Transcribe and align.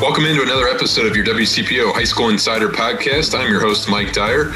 Welcome 0.00 0.24
into 0.24 0.42
another 0.42 0.68
episode 0.68 1.06
of 1.06 1.14
your 1.14 1.24
WCPO 1.26 1.92
High 1.92 2.04
School 2.04 2.30
Insider 2.30 2.68
Podcast. 2.68 3.38
I'm 3.38 3.50
your 3.50 3.60
host, 3.60 3.88
Mike 3.88 4.12
Dyer. 4.12 4.54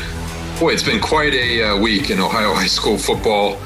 Boy, 0.58 0.72
it's 0.72 0.82
been 0.82 1.00
quite 1.00 1.34
a 1.34 1.62
uh, 1.62 1.76
week 1.76 2.10
in 2.10 2.18
Ohio 2.18 2.54
high 2.54 2.66
school 2.66 2.96
football 2.96 3.56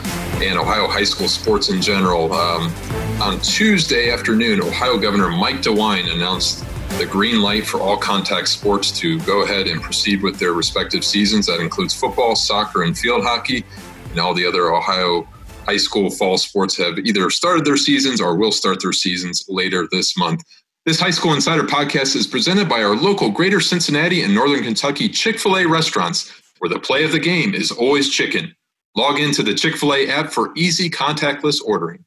and 0.42 0.58
Ohio 0.58 0.88
high 0.88 1.04
school 1.04 1.28
sports 1.28 1.68
in 1.68 1.80
general. 1.80 2.32
Um, 2.32 2.72
on 3.20 3.40
Tuesday 3.40 4.10
afternoon, 4.10 4.60
Ohio 4.60 4.98
Governor 4.98 5.30
Mike 5.30 5.62
DeWine 5.62 6.12
announced 6.12 6.64
the 6.98 7.06
green 7.06 7.40
light 7.40 7.66
for 7.66 7.80
all 7.80 7.96
contact 7.96 8.48
sports 8.48 8.90
to 8.98 9.20
go 9.20 9.42
ahead 9.44 9.66
and 9.66 9.80
proceed 9.80 10.22
with 10.22 10.38
their 10.38 10.52
respective 10.52 11.04
seasons. 11.04 11.46
That 11.46 11.60
includes 11.60 11.94
football, 11.94 12.36
soccer, 12.36 12.82
and 12.82 12.96
field 12.96 13.22
hockey. 13.22 13.64
And 14.10 14.18
all 14.18 14.34
the 14.34 14.46
other 14.46 14.74
Ohio 14.74 15.28
high 15.66 15.76
school 15.76 16.10
fall 16.10 16.38
sports 16.38 16.76
have 16.76 16.98
either 16.98 17.28
started 17.28 17.64
their 17.64 17.76
seasons 17.76 18.20
or 18.20 18.36
will 18.36 18.52
start 18.52 18.80
their 18.80 18.92
seasons 18.92 19.44
later 19.48 19.88
this 19.90 20.16
month. 20.16 20.42
This 20.84 21.00
High 21.00 21.10
School 21.10 21.34
Insider 21.34 21.64
podcast 21.64 22.14
is 22.14 22.28
presented 22.28 22.68
by 22.68 22.84
our 22.84 22.94
local 22.94 23.30
Greater 23.30 23.60
Cincinnati 23.60 24.22
and 24.22 24.32
Northern 24.32 24.62
Kentucky 24.62 25.08
Chick 25.08 25.40
fil 25.40 25.56
A 25.56 25.66
restaurants, 25.66 26.32
where 26.60 26.68
the 26.68 26.78
play 26.78 27.02
of 27.02 27.10
the 27.10 27.18
game 27.18 27.52
is 27.54 27.72
always 27.72 28.08
chicken. 28.08 28.54
Log 28.94 29.18
into 29.18 29.42
the 29.42 29.54
Chick 29.54 29.76
fil 29.76 29.94
A 29.94 30.06
app 30.06 30.32
for 30.32 30.52
easy 30.54 30.88
contactless 30.88 31.60
ordering. 31.60 32.04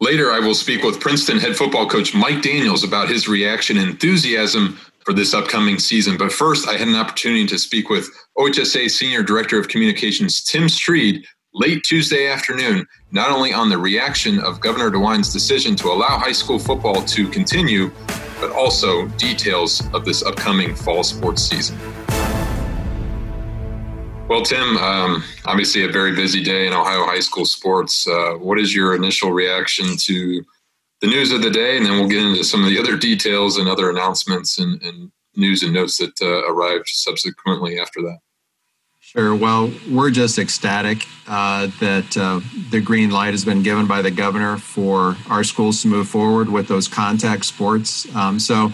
Later, 0.00 0.32
I 0.32 0.40
will 0.40 0.54
speak 0.54 0.82
with 0.82 0.98
Princeton 0.98 1.38
head 1.38 1.56
football 1.56 1.86
coach 1.86 2.14
Mike 2.14 2.42
Daniels 2.42 2.82
about 2.82 3.10
his 3.10 3.28
reaction 3.28 3.76
and 3.76 3.90
enthusiasm 3.90 4.78
for 5.04 5.12
this 5.12 5.34
upcoming 5.34 5.78
season. 5.78 6.16
But 6.16 6.32
first, 6.32 6.66
I 6.66 6.78
had 6.78 6.88
an 6.88 6.96
opportunity 6.96 7.46
to 7.48 7.58
speak 7.58 7.90
with 7.90 8.08
OHSAA 8.38 8.90
Senior 8.90 9.22
Director 9.22 9.60
of 9.60 9.68
Communications 9.68 10.42
Tim 10.42 10.68
Stried 10.68 11.24
late 11.54 11.84
Tuesday 11.84 12.28
afternoon, 12.28 12.86
not 13.10 13.30
only 13.30 13.52
on 13.52 13.68
the 13.68 13.76
reaction 13.76 14.38
of 14.40 14.60
Governor 14.60 14.90
DeWine's 14.90 15.32
decision 15.32 15.76
to 15.76 15.88
allow 15.88 16.18
high 16.18 16.32
school 16.32 16.58
football 16.58 17.02
to 17.02 17.28
continue, 17.28 17.90
but 18.40 18.50
also 18.52 19.06
details 19.18 19.82
of 19.92 20.04
this 20.04 20.22
upcoming 20.22 20.74
fall 20.74 21.04
sports 21.04 21.42
season. 21.42 21.78
Well, 24.28 24.42
Tim, 24.42 24.78
um, 24.78 25.22
obviously 25.44 25.84
a 25.84 25.88
very 25.88 26.14
busy 26.14 26.42
day 26.42 26.66
in 26.66 26.72
Ohio 26.72 27.04
high 27.04 27.20
school 27.20 27.44
sports. 27.44 28.08
Uh, 28.08 28.34
what 28.34 28.58
is 28.58 28.74
your 28.74 28.94
initial 28.94 29.30
reaction 29.30 29.96
to 29.98 30.42
the 31.02 31.06
news 31.06 31.32
of 31.32 31.42
the 31.42 31.50
day? 31.50 31.76
And 31.76 31.84
then 31.84 31.92
we'll 31.92 32.08
get 32.08 32.24
into 32.24 32.42
some 32.42 32.64
of 32.64 32.70
the 32.70 32.78
other 32.78 32.96
details 32.96 33.58
and 33.58 33.68
other 33.68 33.90
announcements 33.90 34.58
and, 34.58 34.80
and 34.82 35.12
news 35.36 35.62
and 35.62 35.74
notes 35.74 35.98
that 35.98 36.14
uh, 36.22 36.50
arrived 36.50 36.88
subsequently 36.88 37.78
after 37.78 38.00
that. 38.00 38.18
Sure. 39.12 39.34
Well, 39.34 39.70
we're 39.90 40.10
just 40.10 40.38
ecstatic 40.38 41.04
uh, 41.28 41.66
that 41.80 42.16
uh, 42.16 42.40
the 42.70 42.80
green 42.80 43.10
light 43.10 43.34
has 43.34 43.44
been 43.44 43.62
given 43.62 43.86
by 43.86 44.00
the 44.00 44.10
governor 44.10 44.56
for 44.56 45.18
our 45.28 45.44
schools 45.44 45.82
to 45.82 45.88
move 45.88 46.08
forward 46.08 46.48
with 46.48 46.66
those 46.66 46.88
contact 46.88 47.44
sports. 47.44 48.06
Um, 48.16 48.40
so, 48.40 48.72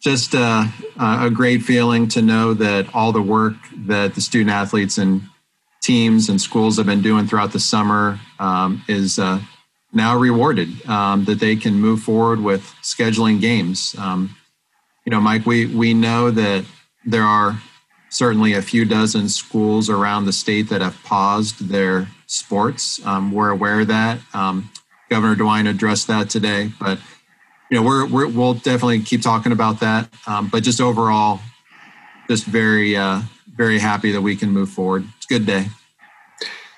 just 0.00 0.32
uh, 0.36 0.66
a 1.00 1.28
great 1.28 1.62
feeling 1.62 2.06
to 2.10 2.22
know 2.22 2.54
that 2.54 2.94
all 2.94 3.10
the 3.10 3.20
work 3.20 3.54
that 3.86 4.14
the 4.14 4.20
student 4.20 4.50
athletes 4.50 4.96
and 4.96 5.22
teams 5.82 6.28
and 6.28 6.40
schools 6.40 6.76
have 6.76 6.86
been 6.86 7.02
doing 7.02 7.26
throughout 7.26 7.52
the 7.52 7.58
summer 7.58 8.20
um, 8.38 8.84
is 8.86 9.18
uh, 9.18 9.40
now 9.92 10.16
rewarded. 10.16 10.88
Um, 10.88 11.24
that 11.24 11.40
they 11.40 11.56
can 11.56 11.74
move 11.74 12.00
forward 12.00 12.40
with 12.40 12.62
scheduling 12.80 13.40
games. 13.40 13.96
Um, 13.98 14.36
you 15.04 15.10
know, 15.10 15.20
Mike, 15.20 15.46
we 15.46 15.66
we 15.66 15.94
know 15.94 16.30
that 16.30 16.64
there 17.04 17.24
are 17.24 17.60
certainly 18.14 18.52
a 18.52 18.62
few 18.62 18.84
dozen 18.84 19.28
schools 19.28 19.90
around 19.90 20.24
the 20.24 20.32
state 20.32 20.68
that 20.68 20.80
have 20.80 20.96
paused 21.02 21.68
their 21.68 22.06
sports. 22.26 23.04
Um, 23.04 23.32
we're 23.32 23.50
aware 23.50 23.80
of 23.80 23.88
that. 23.88 24.20
Um, 24.32 24.70
Governor 25.10 25.34
DeWine 25.34 25.68
addressed 25.68 26.06
that 26.06 26.30
today, 26.30 26.70
but 26.78 26.98
you 27.70 27.76
know 27.76 27.82
we're, 27.82 28.06
we 28.06 28.26
will 28.26 28.54
definitely 28.54 29.00
keep 29.00 29.20
talking 29.20 29.52
about 29.52 29.80
that. 29.80 30.08
Um, 30.26 30.48
but 30.48 30.62
just 30.62 30.80
overall, 30.80 31.40
just 32.28 32.44
very 32.44 32.96
uh, 32.96 33.20
very 33.54 33.78
happy 33.78 34.12
that 34.12 34.22
we 34.22 34.36
can 34.36 34.50
move 34.50 34.70
forward. 34.70 35.04
It's 35.16 35.26
a 35.26 35.28
good 35.28 35.46
day. 35.46 35.66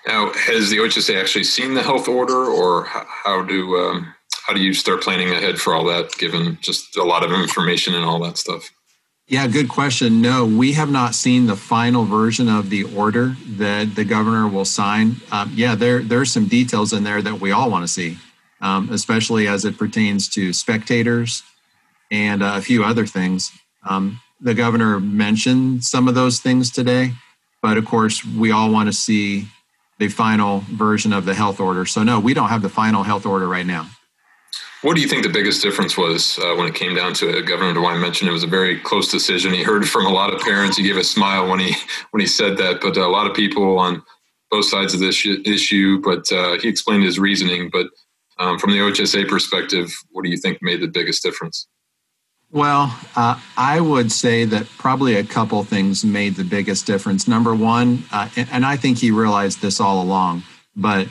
Now, 0.07 0.33
has 0.33 0.71
the 0.71 0.79
OHSAA 0.79 1.21
actually 1.21 1.45
seen 1.45 1.75
the 1.75 1.83
health 1.83 2.09
order, 2.09 2.45
or 2.47 2.85
how 2.85 3.43
do 3.43 3.77
um, 3.77 4.15
how 4.47 4.55
do 4.55 4.61
you 4.61 4.73
start 4.73 5.03
planning 5.03 5.31
ahead 5.31 5.61
for 5.61 5.75
all 5.75 5.85
that? 5.85 6.17
Given 6.17 6.59
just 6.63 6.97
a 6.97 7.05
lot 7.05 7.25
of 7.25 7.33
information 7.33 7.95
and 7.95 8.05
all 8.05 8.21
that 8.21 8.39
stuff. 8.39 8.71
Yeah, 9.29 9.49
good 9.49 9.69
question. 9.69 10.21
No, 10.21 10.47
we 10.47 10.75
have 10.75 10.91
not 10.91 11.17
seen 11.17 11.47
the 11.47 11.57
final 11.57 12.05
version 12.05 12.49
of 12.49 12.71
the 12.71 12.85
order 12.85 13.35
that 13.57 13.97
the 13.97 14.05
governor 14.05 14.47
will 14.47 14.65
sign. 14.65 15.17
Um, 15.33 15.51
yeah, 15.53 15.75
there 15.75 16.01
there's 16.01 16.31
some 16.31 16.47
details 16.47 16.93
in 16.93 17.03
there 17.03 17.21
that 17.21 17.41
we 17.41 17.51
all 17.51 17.69
want 17.69 17.83
to 17.83 17.89
see, 17.89 18.19
um, 18.61 18.89
especially 18.93 19.49
as 19.49 19.65
it 19.65 19.77
pertains 19.79 20.29
to 20.29 20.53
spectators 20.53 21.43
and 22.09 22.41
uh, 22.41 22.55
a 22.57 22.61
few 22.63 22.85
other 22.85 23.05
things. 23.05 23.51
Um, 23.85 24.21
the 24.41 24.55
governor 24.55 25.01
mentioned 25.01 25.83
some 25.83 26.07
of 26.07 26.15
those 26.15 26.39
things 26.39 26.71
today, 26.71 27.13
but 27.61 27.77
of 27.79 27.85
course, 27.85 28.25
we 28.25 28.53
all 28.53 28.71
want 28.71 28.89
to 28.89 28.93
see 28.93 29.49
the 29.99 30.07
final 30.09 30.61
version 30.71 31.13
of 31.13 31.25
the 31.25 31.35
health 31.35 31.59
order. 31.59 31.85
So, 31.85 32.05
no, 32.05 32.21
we 32.21 32.33
don't 32.33 32.51
have 32.51 32.63
the 32.63 32.69
final 32.69 33.03
health 33.03 33.27
order 33.27 33.49
right 33.49 33.67
now. 33.67 33.89
What 34.83 34.95
do 34.95 35.01
you 35.01 35.09
think 35.09 35.23
the 35.23 35.31
biggest 35.31 35.63
difference 35.63 35.97
was 35.97 36.39
uh, 36.39 36.55
when 36.55 36.67
it 36.69 36.75
came 36.75 36.95
down 36.95 37.15
to 37.15 37.31
it? 37.31 37.43
Governor 37.43 37.79
DeWine 37.79 38.01
mentioned 38.01 38.29
it 38.29 38.33
was 38.33 38.45
a 38.45 38.49
very 38.49 38.79
close 38.79 39.11
decision. 39.11 39.53
He 39.53 39.63
heard 39.63 39.89
from 39.89 40.07
a 40.07 40.11
lot 40.11 40.33
of 40.33 40.41
parents. 40.41 40.77
He 40.77 40.83
gave 40.83 40.97
a 40.97 41.05
smile 41.05 41.49
when 41.49 41.61
he 41.61 41.75
when 42.11 42.21
he 42.21 42.27
said 42.27 42.59
that, 42.59 42.81
but 42.81 42.97
a 42.97 43.09
lot 43.09 43.27
of 43.27 43.35
people 43.35 43.79
on 43.79 44.03
both 44.51 44.67
sides 44.67 44.93
of 44.93 45.01
this 45.01 45.27
issue. 45.27 46.01
But 46.03 46.31
uh, 46.31 46.59
he 46.61 46.69
explained 46.69 47.05
his 47.05 47.19
reasoning. 47.19 47.71
But 47.71 47.87
um, 48.39 48.59
from 48.59 48.73
the 48.73 48.79
OHSAA 48.79 49.29
perspective, 49.29 49.93
what 50.11 50.25
do 50.25 50.31
you 50.31 50.37
think 50.37 50.59
made 50.61 50.83
the 50.83 50.89
biggest 50.89 51.23
difference? 51.23 51.67
Well, 52.51 52.97
uh, 53.17 53.41
I 53.57 53.81
would 53.81 54.13
say 54.13 54.45
that 54.45 54.69
probably 54.79 55.17
a 55.17 55.25
couple 55.25 55.65
things 55.65 56.05
made 56.05 56.37
the 56.37 56.45
biggest 56.45 56.87
difference. 56.87 57.27
Number 57.27 57.55
one, 57.55 58.05
uh, 58.13 58.29
and 58.37 58.65
I 58.65 58.77
think 58.77 58.99
he 58.99 59.11
realized 59.11 59.63
this 59.63 59.81
all 59.81 60.01
along, 60.01 60.45
but 60.77 61.09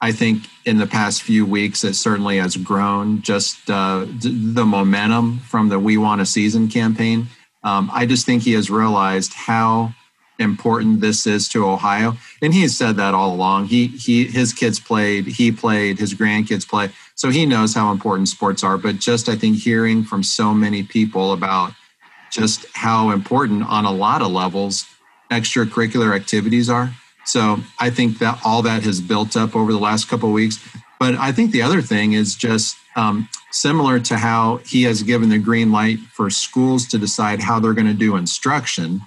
I 0.00 0.12
think 0.12 0.44
in 0.64 0.78
the 0.78 0.86
past 0.86 1.22
few 1.22 1.46
weeks, 1.46 1.82
it 1.82 1.94
certainly 1.94 2.36
has 2.36 2.56
grown 2.56 3.22
just 3.22 3.70
uh, 3.70 4.04
the 4.06 4.64
momentum 4.66 5.38
from 5.38 5.68
the 5.68 5.78
We 5.78 5.96
Want 5.96 6.20
a 6.20 6.26
Season 6.26 6.68
campaign. 6.68 7.28
Um, 7.64 7.90
I 7.92 8.06
just 8.06 8.26
think 8.26 8.42
he 8.42 8.52
has 8.52 8.70
realized 8.70 9.32
how 9.32 9.94
important 10.38 11.00
this 11.00 11.26
is 11.26 11.48
to 11.48 11.66
Ohio. 11.66 12.14
And 12.42 12.52
he 12.52 12.62
has 12.62 12.76
said 12.76 12.96
that 12.96 13.14
all 13.14 13.34
along. 13.34 13.66
He, 13.66 13.86
he, 13.86 14.24
his 14.24 14.52
kids 14.52 14.78
played, 14.78 15.26
he 15.26 15.50
played, 15.50 15.98
his 15.98 16.14
grandkids 16.14 16.68
play. 16.68 16.90
So 17.14 17.30
he 17.30 17.46
knows 17.46 17.74
how 17.74 17.90
important 17.90 18.28
sports 18.28 18.62
are. 18.62 18.76
But 18.76 18.98
just, 18.98 19.30
I 19.30 19.36
think, 19.36 19.56
hearing 19.56 20.04
from 20.04 20.22
so 20.22 20.52
many 20.52 20.82
people 20.82 21.32
about 21.32 21.72
just 22.30 22.66
how 22.74 23.10
important 23.10 23.64
on 23.66 23.86
a 23.86 23.90
lot 23.90 24.20
of 24.20 24.30
levels 24.30 24.84
extracurricular 25.30 26.14
activities 26.14 26.68
are 26.68 26.92
so 27.26 27.58
I 27.78 27.90
think 27.90 28.18
that 28.20 28.40
all 28.44 28.62
that 28.62 28.84
has 28.84 29.00
built 29.00 29.36
up 29.36 29.54
over 29.54 29.72
the 29.72 29.78
last 29.78 30.08
couple 30.08 30.28
of 30.28 30.34
weeks. 30.34 30.58
But 30.98 31.14
I 31.16 31.32
think 31.32 31.50
the 31.50 31.62
other 31.62 31.82
thing 31.82 32.12
is 32.12 32.34
just 32.34 32.76
um, 32.94 33.28
similar 33.50 34.00
to 34.00 34.16
how 34.16 34.58
he 34.64 34.84
has 34.84 35.02
given 35.02 35.28
the 35.28 35.38
green 35.38 35.70
light 35.70 35.98
for 35.98 36.30
schools 36.30 36.86
to 36.88 36.98
decide 36.98 37.40
how 37.40 37.60
they're 37.60 37.74
going 37.74 37.86
to 37.86 37.94
do 37.94 38.16
instruction. 38.16 39.02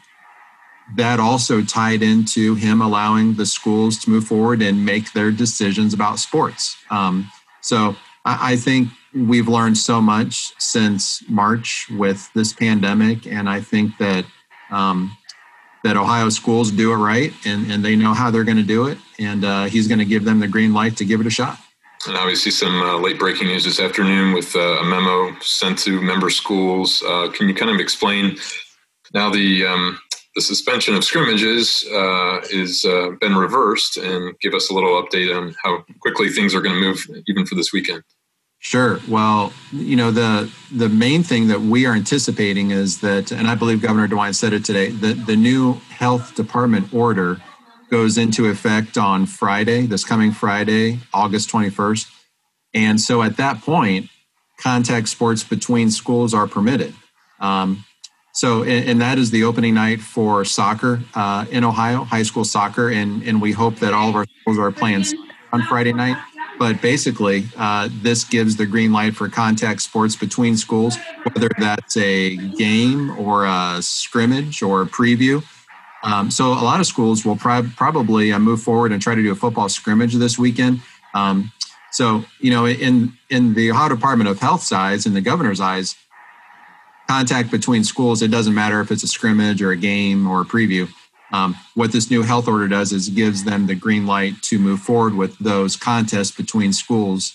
That 0.95 1.19
also 1.19 1.61
tied 1.61 2.01
into 2.01 2.55
him 2.55 2.81
allowing 2.81 3.35
the 3.35 3.45
schools 3.45 3.97
to 3.99 4.09
move 4.09 4.25
forward 4.25 4.61
and 4.61 4.85
make 4.85 5.13
their 5.13 5.31
decisions 5.31 5.93
about 5.93 6.19
sports. 6.19 6.77
Um, 6.89 7.31
so 7.61 7.95
I, 8.25 8.53
I 8.53 8.55
think 8.55 8.89
we've 9.13 9.47
learned 9.47 9.77
so 9.77 10.01
much 10.01 10.53
since 10.59 11.23
March 11.29 11.87
with 11.91 12.31
this 12.33 12.53
pandemic, 12.53 13.25
and 13.27 13.49
I 13.49 13.61
think 13.61 13.97
that 13.97 14.25
um, 14.71 15.15
that 15.83 15.97
Ohio 15.97 16.29
schools 16.29 16.71
do 16.71 16.91
it 16.91 16.97
right 16.97 17.33
and, 17.45 17.71
and 17.71 17.83
they 17.83 17.95
know 17.95 18.13
how 18.13 18.29
they're 18.29 18.43
going 18.43 18.57
to 18.57 18.63
do 18.63 18.87
it. 18.87 18.97
And 19.17 19.45
uh, 19.45 19.65
he's 19.65 19.87
going 19.87 19.99
to 19.99 20.05
give 20.05 20.25
them 20.25 20.39
the 20.39 20.47
green 20.47 20.73
light 20.73 20.97
to 20.97 21.05
give 21.05 21.21
it 21.21 21.27
a 21.27 21.29
shot. 21.29 21.57
And 22.07 22.15
obviously, 22.15 22.51
some 22.51 22.81
uh, 22.81 22.97
late 22.97 23.19
breaking 23.19 23.47
news 23.47 23.65
this 23.65 23.79
afternoon 23.79 24.33
with 24.33 24.55
uh, 24.55 24.59
a 24.59 24.85
memo 24.85 25.37
sent 25.41 25.79
to 25.79 26.01
member 26.01 26.29
schools. 26.29 27.03
Uh, 27.05 27.29
can 27.29 27.49
you 27.49 27.55
kind 27.55 27.71
of 27.71 27.79
explain 27.81 28.37
now 29.13 29.29
the 29.29 29.65
um, 29.65 29.99
the 30.35 30.41
suspension 30.41 30.95
of 30.95 31.03
scrimmages 31.03 31.83
uh, 31.91 32.39
is 32.51 32.85
uh, 32.85 33.09
been 33.19 33.35
reversed 33.35 33.97
and 33.97 34.39
give 34.39 34.53
us 34.53 34.69
a 34.69 34.73
little 34.73 35.01
update 35.03 35.35
on 35.35 35.53
how 35.61 35.83
quickly 35.99 36.29
things 36.29 36.55
are 36.55 36.61
going 36.61 36.75
to 36.75 36.79
move 36.79 37.05
even 37.27 37.45
for 37.45 37.55
this 37.55 37.73
weekend? 37.73 38.01
Sure. 38.61 38.99
Well, 39.07 39.53
you 39.71 39.95
know, 39.95 40.11
the 40.11 40.51
the 40.71 40.89
main 40.89 41.23
thing 41.23 41.47
that 41.47 41.61
we 41.61 41.85
are 41.85 41.93
anticipating 41.93 42.71
is 42.71 42.99
that, 42.99 43.31
and 43.31 43.47
I 43.47 43.55
believe 43.55 43.81
Governor 43.81 44.07
DeWine 44.07 44.35
said 44.35 44.51
it 44.51 44.65
today, 44.65 44.89
that 44.89 45.25
the 45.25 45.37
new 45.37 45.75
health 45.89 46.35
department 46.35 46.93
order 46.93 47.41
goes 47.89 48.17
into 48.17 48.47
effect 48.47 48.97
on 48.97 49.25
Friday, 49.25 49.85
this 49.85 50.03
coming 50.03 50.31
Friday, 50.31 50.99
August 51.13 51.49
21st. 51.49 52.11
And 52.73 53.01
so 53.01 53.23
at 53.23 53.37
that 53.37 53.61
point, 53.61 54.09
contact 54.59 55.07
sports 55.07 55.43
between 55.43 55.89
schools 55.89 56.33
are 56.33 56.45
permitted. 56.45 56.93
Um, 57.39 57.85
so, 58.33 58.61
and, 58.61 58.89
and, 58.89 59.01
that 59.01 59.17
is 59.17 59.31
the 59.31 59.43
opening 59.43 59.73
night 59.73 60.01
for 60.01 60.45
soccer 60.45 61.01
uh, 61.15 61.45
in 61.49 61.63
Ohio, 61.63 62.03
high 62.03 62.23
school 62.23 62.45
soccer. 62.45 62.89
And, 62.89 63.23
and 63.23 63.41
we 63.41 63.53
hope 63.53 63.77
that 63.77 63.93
all 63.93 64.09
of 64.09 64.15
our 64.15 64.25
schools 64.41 64.59
are 64.59 64.71
playing 64.71 65.05
on 65.51 65.63
Friday 65.63 65.93
night 65.93 66.17
but 66.59 66.81
basically, 66.81 67.45
uh, 67.57 67.87
this 68.01 68.25
gives 68.25 68.57
the 68.57 68.65
green 68.65 68.91
light 68.91 69.15
for 69.15 69.29
contact 69.29 69.81
sports 69.81 70.17
between 70.17 70.57
schools, 70.57 70.97
whether 71.23 71.49
that's 71.57 71.95
a 71.95 72.35
game 72.35 73.11
or 73.11 73.45
a 73.45 73.77
scrimmage 73.79 74.61
or 74.61 74.81
a 74.81 74.85
preview. 74.85 75.41
Um, 76.03 76.29
so 76.29 76.47
a 76.51 76.63
lot 76.63 76.81
of 76.81 76.85
schools 76.85 77.25
will 77.25 77.37
pro- 77.37 77.69
probably 77.75 78.33
uh, 78.33 78.39
move 78.39 78.61
forward 78.61 78.91
and 78.91 79.01
try 79.01 79.15
to 79.15 79.23
do 79.23 79.31
a 79.31 79.35
football 79.35 79.69
scrimmage 79.69 80.13
this 80.15 80.37
weekend. 80.37 80.81
Um, 81.13 81.51
so 81.91 82.25
you 82.39 82.51
know, 82.51 82.67
in 82.67 83.13
in 83.29 83.53
the 83.53 83.71
Ohio 83.71 83.89
Department 83.89 84.29
of 84.29 84.39
Health's 84.39 84.71
eyes, 84.71 85.05
in 85.05 85.13
the 85.13 85.21
governor's 85.21 85.61
eyes, 85.61 85.95
contact 87.07 87.51
between 87.51 87.83
schools, 87.83 88.21
it 88.21 88.29
doesn't 88.29 88.53
matter 88.53 88.81
if 88.81 88.91
it's 88.91 89.03
a 89.03 89.07
scrimmage 89.07 89.61
or 89.61 89.71
a 89.71 89.77
game 89.77 90.27
or 90.27 90.41
a 90.41 90.45
preview. 90.45 90.89
Um, 91.31 91.55
what 91.75 91.91
this 91.91 92.09
new 92.09 92.23
health 92.23 92.47
order 92.47 92.67
does 92.67 92.91
is 92.91 93.09
gives 93.09 93.43
them 93.43 93.67
the 93.67 93.75
green 93.75 94.05
light 94.05 94.41
to 94.43 94.57
move 94.57 94.81
forward 94.81 95.13
with 95.15 95.37
those 95.39 95.75
contests 95.75 96.31
between 96.31 96.73
schools, 96.73 97.33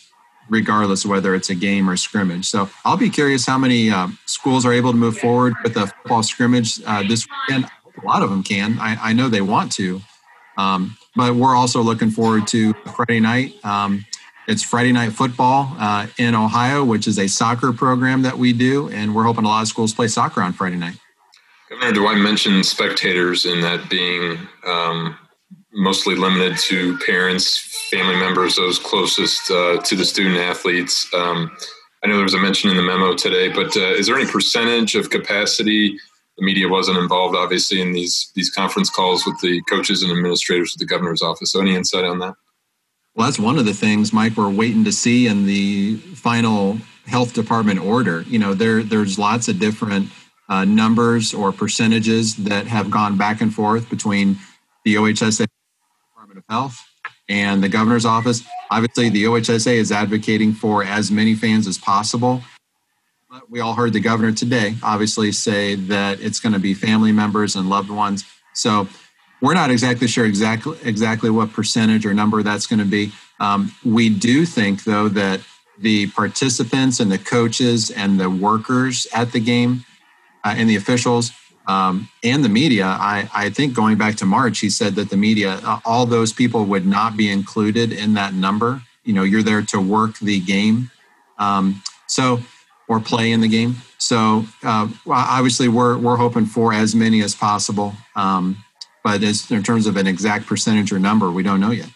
regardless 0.49 1.05
of 1.05 1.11
whether 1.11 1.35
it's 1.35 1.50
a 1.50 1.55
game 1.55 1.88
or 1.88 1.96
scrimmage. 1.96 2.46
So 2.46 2.69
I'll 2.85 2.96
be 2.96 3.11
curious 3.11 3.46
how 3.46 3.58
many 3.58 3.91
uh, 3.91 4.08
schools 4.26 4.67
are 4.67 4.73
able 4.73 4.91
to 4.91 4.96
move 4.99 5.19
forward 5.19 5.55
with 5.62 5.76
a 5.76 5.87
football 5.87 6.23
scrimmage 6.23 6.82
uh, 6.85 7.02
this 7.06 7.26
weekend. 7.49 7.67
A 8.02 8.06
lot 8.06 8.23
of 8.23 8.31
them 8.31 8.43
can. 8.43 8.79
I, 8.81 9.11
I 9.11 9.12
know 9.12 9.29
they 9.29 9.41
want 9.41 9.73
to. 9.73 10.00
Um, 10.56 10.96
but 11.17 11.35
we're 11.35 11.55
also 11.55 11.82
looking 11.82 12.11
forward 12.11 12.46
to 12.49 12.75
Friday 12.96 13.20
night. 13.20 13.64
Um, 13.64 14.05
it's 14.46 14.62
Friday 14.62 14.93
night 14.93 15.12
football 15.12 15.75
uh, 15.79 16.06
in 16.19 16.35
Ohio, 16.35 16.85
which 16.85 17.06
is 17.06 17.19
a 17.19 17.29
soccer 17.29 17.73
program 17.73 18.23
that 18.23 18.37
we 18.37 18.52
do, 18.52 18.91
and 18.91 19.14
we're 19.14 19.25
hoping 19.25 19.44
a 19.44 19.49
lot 19.49 19.62
of 19.62 19.69
schools 19.69 19.94
play 19.94 20.08
soccer 20.08 20.43
on 20.43 20.52
Friday 20.52 20.76
night. 20.76 20.99
Governor, 21.81 22.00
DeWine 22.00 22.23
mention 22.23 22.62
spectators 22.62 23.47
in 23.47 23.61
that 23.62 23.88
being 23.91 24.38
um, 24.65 25.19
mostly 25.73 26.15
limited 26.15 26.56
to 26.59 26.97
parents, 26.99 27.88
family 27.91 28.15
members, 28.17 28.56
those 28.56 28.79
closest 28.79 29.50
uh, 29.50 29.81
to 29.81 29.97
the 29.97 30.05
student 30.05 30.37
athletes? 30.37 31.12
Um, 31.12 31.50
I 32.03 32.06
know 32.06 32.15
there 32.15 32.23
was 32.23 32.35
a 32.35 32.38
mention 32.38 32.71
in 32.71 32.76
the 32.76 32.82
memo 32.82 33.15
today, 33.15 33.49
but 33.49 33.76
uh, 33.76 33.94
is 33.94 34.06
there 34.06 34.17
any 34.17 34.31
percentage 34.31 34.94
of 34.94 35.11
capacity? 35.11 35.99
The 36.38 36.44
media 36.44 36.69
wasn't 36.69 36.99
involved, 36.99 37.37
obviously, 37.37 37.81
in 37.81 37.93
these 37.93 38.31
these 38.35 38.50
conference 38.50 38.91
calls 38.91 39.27
with 39.27 39.41
the 39.41 39.61
coaches 39.62 40.03
and 40.03 40.12
administrators 40.12 40.75
of 40.75 40.79
the 40.79 40.87
governor's 40.87 41.23
office. 41.23 41.53
So, 41.53 41.61
any 41.61 41.75
insight 41.75 42.05
on 42.05 42.19
that? 42.20 42.35
Well, 43.15 43.27
that's 43.27 43.38
one 43.38 43.59
of 43.59 43.65
the 43.65 43.75
things, 43.75 44.12
Mike, 44.12 44.37
we're 44.37 44.50
waiting 44.50 44.85
to 44.85 44.93
see 44.93 45.29
in 45.29 45.47
the 45.47 45.97
final 45.97 46.79
health 47.06 47.32
department 47.32 47.81
order. 47.81 48.23
You 48.23 48.38
know, 48.38 48.55
there 48.55 48.82
there's 48.82 49.19
lots 49.19 49.49
of 49.49 49.59
different 49.59 50.11
uh, 50.49 50.64
numbers 50.64 51.32
or 51.32 51.52
percentages 51.52 52.37
that 52.37 52.67
have 52.67 52.91
gone 52.91 53.17
back 53.17 53.41
and 53.41 53.55
forth 53.55 53.88
between 53.88 54.37
the 54.85 54.94
OHSAA 54.96 55.46
Department 56.11 56.38
of 56.38 56.44
Health 56.49 56.87
and 57.29 57.62
the 57.62 57.69
governor's 57.69 58.05
office. 58.05 58.43
Obviously, 58.70 59.08
the 59.08 59.25
OHSAA 59.25 59.76
is 59.76 59.91
advocating 59.91 60.52
for 60.52 60.85
as 60.85 61.11
many 61.11 61.35
fans 61.35 61.67
as 61.67 61.79
possible. 61.79 62.43
But 63.31 63.50
we 63.50 63.61
all 63.61 63.75
heard 63.75 63.93
the 63.93 64.00
governor 64.00 64.32
today 64.32 64.76
obviously 64.82 65.32
say 65.32 65.75
that 65.75 66.20
it's 66.20 66.38
going 66.38 66.52
to 66.52 66.58
be 66.58 66.75
family 66.75 67.12
members 67.12 67.56
and 67.56 67.69
loved 67.69 67.91
ones. 67.91 68.25
So 68.52 68.87
we're 69.41 69.55
not 69.55 69.70
exactly 69.70 70.06
sure 70.06 70.25
exactly 70.25 70.79
exactly 70.85 71.31
what 71.31 71.52
percentage 71.52 72.06
or 72.06 72.14
number 72.14 72.43
that's 72.43 72.67
going 72.67 72.79
to 72.79 72.85
be. 72.85 73.12
Um, 73.41 73.75
we 73.85 74.08
do 74.08 74.46
think, 74.46 74.85
though, 74.85 75.08
that 75.08 75.41
the 75.79 76.08
participants 76.11 77.00
and 77.00 77.11
the 77.11 77.19
coaches 77.19 77.91
and 77.91 78.20
the 78.20 78.31
workers 78.31 79.06
at 79.12 79.32
the 79.32 79.41
game 79.41 79.85
uh, 80.44 80.55
and 80.56 80.69
the 80.69 80.76
officials 80.76 81.32
um, 81.67 82.08
and 82.23 82.44
the 82.44 82.49
media, 82.49 82.85
I, 82.85 83.29
I, 83.35 83.49
think 83.49 83.75
going 83.75 83.96
back 83.96 84.17
to 84.17 84.26
March, 84.26 84.58
he 84.58 84.69
said 84.69 84.96
that 84.96 85.08
the 85.08 85.17
media, 85.17 85.61
uh, 85.64 85.81
all 85.85 86.05
those 86.05 86.32
people 86.32 86.67
would 86.67 86.87
not 86.87 87.17
be 87.17 87.31
included 87.31 87.91
in 87.91 88.14
that 88.14 88.35
number. 88.35 88.82
You 89.05 89.14
know, 89.14 89.23
you're 89.23 89.43
there 89.43 89.62
to 89.62 89.81
work 89.81 90.19
the 90.19 90.41
game. 90.41 90.91
Um, 91.38 91.82
so, 92.06 92.41
or 92.87 93.00
play 93.00 93.32
in 93.32 93.41
the 93.41 93.49
game. 93.49 93.76
So, 93.96 94.44
uh, 94.62 94.88
obviously, 95.06 95.69
we're, 95.69 95.96
we're 95.96 96.17
hoping 96.17 96.44
for 96.44 96.75
as 96.75 96.94
many 96.94 97.23
as 97.23 97.35
possible. 97.35 97.94
Um, 98.14 98.62
but 99.02 99.23
as, 99.23 99.50
in 99.50 99.62
terms 99.62 99.87
of 99.87 99.96
an 99.96 100.06
exact 100.06 100.46
percentage 100.46 100.93
or 100.93 100.99
number, 100.99 101.31
we 101.31 101.43
don't 101.43 101.61
know 101.61 101.70
yet. 101.70 101.88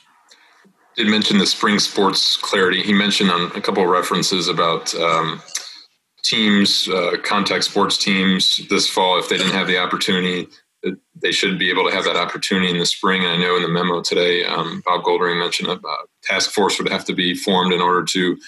Did 0.97 1.09
mention 1.09 1.37
the 1.37 1.47
spring 1.47 1.79
sports 1.79 2.39
clarity. 2.39 2.83
He 2.83 2.95
mentioned 2.95 3.31
on 3.31 3.53
a 3.55 3.61
couple 3.61 3.83
of 3.83 3.91
references 3.91 4.49
about 4.49 4.95
um, 4.95 5.43
teams, 6.23 6.89
uh, 6.89 7.17
contact 7.23 7.65
sports 7.65 7.97
teams 7.97 8.61
this 8.69 8.89
fall. 8.89 9.19
If 9.19 9.29
they 9.29 9.39
didn't 9.39 9.55
have 9.55 9.67
the 9.67 9.79
opportunity, 9.79 10.49
they 11.21 11.33
should 11.33 11.59
be 11.59 11.71
able 11.71 11.89
to 11.89 11.95
have 11.95 12.05
that 12.05 12.17
opportunity 12.17 12.71
in 12.71 12.79
the 12.79 12.87
spring. 12.87 13.25
And 13.25 13.33
I 13.33 13.37
know 13.37 13.57
in 13.57 13.63
the 13.63 13.69
memo 13.69 14.03
today, 14.03 14.45
um, 14.45 14.83
Bob 14.85 15.03
Goldring 15.03 15.39
mentioned 15.39 15.69
a 15.69 15.79
task 16.23 16.51
force 16.51 16.79
would 16.79 16.91
have 16.91 17.05
to 17.07 17.15
be 17.15 17.35
formed 17.35 17.73
in 17.73 17.81
order 17.81 18.05
to 18.05 18.39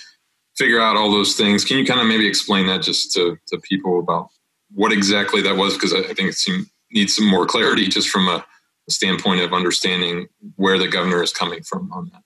figure 0.57 0.81
out 0.81 0.97
all 0.97 1.11
those 1.11 1.35
things. 1.35 1.65
Can 1.65 1.79
you 1.79 1.87
kind 1.87 2.01
of 2.01 2.07
maybe 2.07 2.27
explain 2.27 2.67
that 2.67 2.83
just 2.83 3.13
to, 3.13 3.37
to 3.49 3.59
people 3.59 3.99
about 3.99 4.29
what 4.73 4.93
exactly 4.93 5.43
that 5.43 5.57
was? 5.57 5.75
Because 5.75 5.93
I, 5.93 6.03
think 6.03 6.31
it 6.31 6.35
seemed 6.35 6.67
needs 6.93 7.15
some 7.15 7.27
more 7.27 7.47
clarity 7.47 7.87
just 7.87 8.09
from 8.09 8.29
a, 8.29 8.45
a, 8.89 8.93
standpoint 8.93 9.41
of 9.41 9.53
understanding 9.53 10.27
where 10.57 10.79
the 10.79 10.89
governor 10.89 11.23
is 11.23 11.33
coming 11.33 11.63
from 11.63 11.91
on 11.93 12.11
that. 12.13 12.23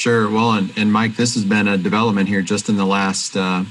Sure. 0.00 0.30
Well, 0.30 0.52
and, 0.52 0.72
and 0.76 0.92
Mike, 0.92 1.16
this 1.16 1.34
has 1.34 1.44
been 1.44 1.66
a 1.66 1.76
development 1.76 2.28
here 2.28 2.42
just 2.42 2.68
in 2.68 2.76
the 2.76 2.86
last 2.86 3.36
uh, 3.36 3.64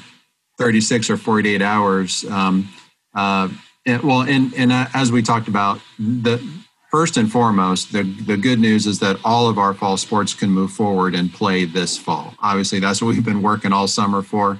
36 0.58 1.10
or 1.10 1.18
48 1.18 1.62
hours. 1.62 2.26
Um, 2.26 2.70
uh, 3.14 3.50
and, 3.86 4.04
well, 4.04 4.22
and, 4.22 4.54
and 4.56 4.72
uh, 4.72 4.88
as 4.94 5.12
we 5.12 5.22
talked 5.22 5.48
about, 5.48 5.80
the 5.98 6.46
first 6.92 7.18
and 7.18 7.32
foremost, 7.32 7.92
the, 7.92 8.04
the 8.04 8.38
good 8.38 8.60
news 8.60 8.86
is 8.86 9.00
that 9.00 9.18
all 9.24 9.48
of 9.48 9.58
our 9.58 9.74
fall 9.74 9.98
sports 9.98 10.34
can 10.34 10.50
move 10.50 10.72
forward 10.72 11.16
and 11.16 11.34
play 11.34 11.66
this 11.66 11.98
fall. 11.98 12.34
Obviously, 12.40 12.80
that's 12.80 13.02
what 13.02 13.10
we've 13.10 13.26
been 13.26 13.42
working 13.42 13.72
all 13.72 13.88
summer 13.88 14.22
for. 14.22 14.60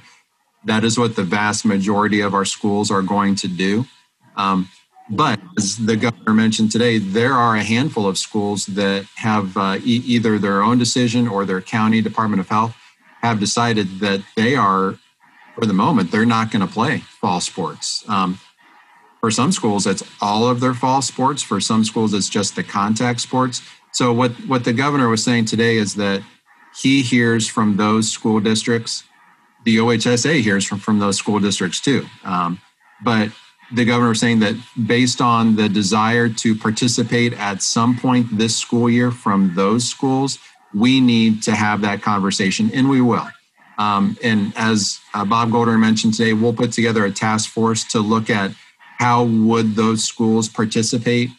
That 0.66 0.84
is 0.84 0.98
what 0.98 1.16
the 1.16 1.24
vast 1.24 1.66
majority 1.66 2.22
of 2.22 2.34
our 2.34 2.46
schools 2.46 2.92
are 2.92 3.02
going 3.02 3.36
to 3.38 3.48
do. 3.48 3.86
Um, 4.36 4.70
but 5.10 5.40
as 5.58 5.78
the 5.78 5.96
governor 5.96 6.34
mentioned 6.34 6.72
today, 6.72 6.98
there 6.98 7.34
are 7.34 7.56
a 7.56 7.64
handful 7.64 8.08
of 8.08 8.18
schools 8.18 8.66
that 8.68 9.06
have 9.16 9.56
uh, 9.56 9.78
e- 9.84 10.04
either 10.06 10.38
their 10.38 10.62
own 10.62 10.78
decision 10.78 11.28
or 11.28 11.46
their 11.46 11.62
county 11.62 12.02
Department 12.02 12.42
of 12.42 12.50
Health 12.50 12.76
have 13.22 13.40
decided 13.40 14.00
that 14.00 14.22
they 14.36 14.56
are, 14.56 15.00
for 15.58 15.66
the 15.66 15.74
moment, 15.74 16.12
they're 16.12 16.26
not 16.26 16.52
going 16.52 16.66
to 16.66 16.72
play 16.72 17.00
fall 17.00 17.42
sports. 17.42 18.08
Um, 18.08 18.40
for 19.20 19.32
some 19.32 19.52
schools, 19.52 19.88
it's 19.88 20.04
all 20.22 20.48
of 20.48 20.60
their 20.60 20.76
fall 20.76 21.02
sports. 21.02 21.42
For 21.42 21.60
some 21.60 21.84
schools, 21.84 22.14
it's 22.14 22.30
just 22.30 22.56
the 22.56 22.64
contact 22.64 23.22
sports. 23.22 23.64
So 23.92 24.14
what 24.14 24.32
what 24.48 24.64
the 24.64 24.74
governor 24.74 25.10
was 25.10 25.24
saying 25.24 25.46
today 25.46 25.78
is 25.78 25.96
that 25.96 26.22
he 26.80 27.02
hears 27.02 27.48
from 27.48 27.78
those 27.78 28.12
school 28.12 28.40
districts. 28.40 29.04
The 29.66 29.78
OHSAA 29.78 30.42
hears 30.42 30.64
from 30.64 30.78
from 30.78 31.00
those 31.00 31.18
school 31.18 31.40
districts 31.40 31.82
too. 31.82 32.06
Um, 32.24 32.62
but 33.04 33.32
the 33.74 33.84
governor 33.84 34.10
was 34.10 34.20
saying 34.20 34.40
that 34.42 34.56
based 34.86 35.20
on 35.20 35.56
the 35.56 35.68
desire 35.68 36.30
to 36.30 36.56
participate 36.56 37.34
at 37.34 37.64
some 37.64 37.98
point 37.98 38.38
this 38.38 38.56
school 38.56 38.90
year 38.90 39.10
from 39.10 39.56
those 39.56 39.90
schools, 39.90 40.38
we 40.76 41.02
need 41.02 41.42
to 41.44 41.56
have 41.56 41.82
that 41.82 42.04
conversation, 42.04 42.70
and 42.74 42.88
we 42.88 43.02
will. 43.02 43.28
Um, 43.78 44.18
and 44.24 44.54
as 44.56 45.00
uh, 45.14 45.24
Bob 45.26 45.50
Goldring 45.50 45.80
mentioned 45.80 46.16
today, 46.16 46.34
we'll 46.34 46.54
put 46.54 46.72
together 46.72 47.06
a 47.06 47.12
task 47.12 47.50
force 47.50 47.84
to 47.86 48.00
look 48.00 48.30
at 48.30 48.52
how 48.98 49.24
would 49.24 49.76
those 49.76 50.04
schools 50.04 50.50
participate 50.50 51.30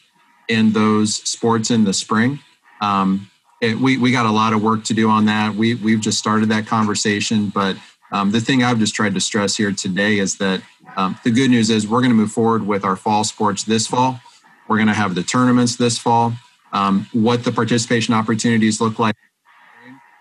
in 0.49 0.73
those 0.73 1.17
sports 1.29 1.71
in 1.71 1.85
the 1.85 1.93
spring. 1.93 2.39
Um, 2.81 3.31
it, 3.61 3.77
we 3.77 3.99
we 3.99 4.13
got 4.13 4.27
a 4.27 4.31
lot 4.31 4.53
of 4.53 4.63
work 4.63 4.85
to 4.85 4.95
do 4.95 5.11
on 5.11 5.25
that. 5.27 5.55
We 5.55 5.75
we've 5.75 6.01
just 6.01 6.19
started 6.19 6.49
that 6.51 6.67
conversation, 6.67 7.49
but 7.49 7.77
um, 8.13 8.31
the 8.31 8.41
thing 8.41 8.63
I've 8.63 8.79
just 8.79 8.95
tried 8.95 9.15
to 9.15 9.21
stress 9.21 9.57
here 9.57 9.73
today 9.73 10.19
is 10.19 10.39
that 10.39 10.63
um, 10.97 11.19
the 11.25 11.31
good 11.31 11.51
news 11.51 11.69
is 11.69 11.87
we're 11.87 12.01
going 12.01 12.11
to 12.11 12.17
move 12.17 12.33
forward 12.33 12.67
with 12.67 12.85
our 12.85 12.97
fall 12.97 13.25
sports 13.25 13.65
this 13.65 13.87
fall. 13.87 14.21
We're 14.69 14.77
going 14.77 14.89
to 14.89 14.95
have 14.95 15.15
the 15.15 15.23
tournaments 15.23 15.77
this 15.77 15.99
fall. 15.99 16.35
Um, 16.73 17.07
what 17.13 17.45
the 17.45 17.53
participation 17.53 18.15
opportunities 18.15 18.81
look 18.81 18.99
like, 18.99 19.17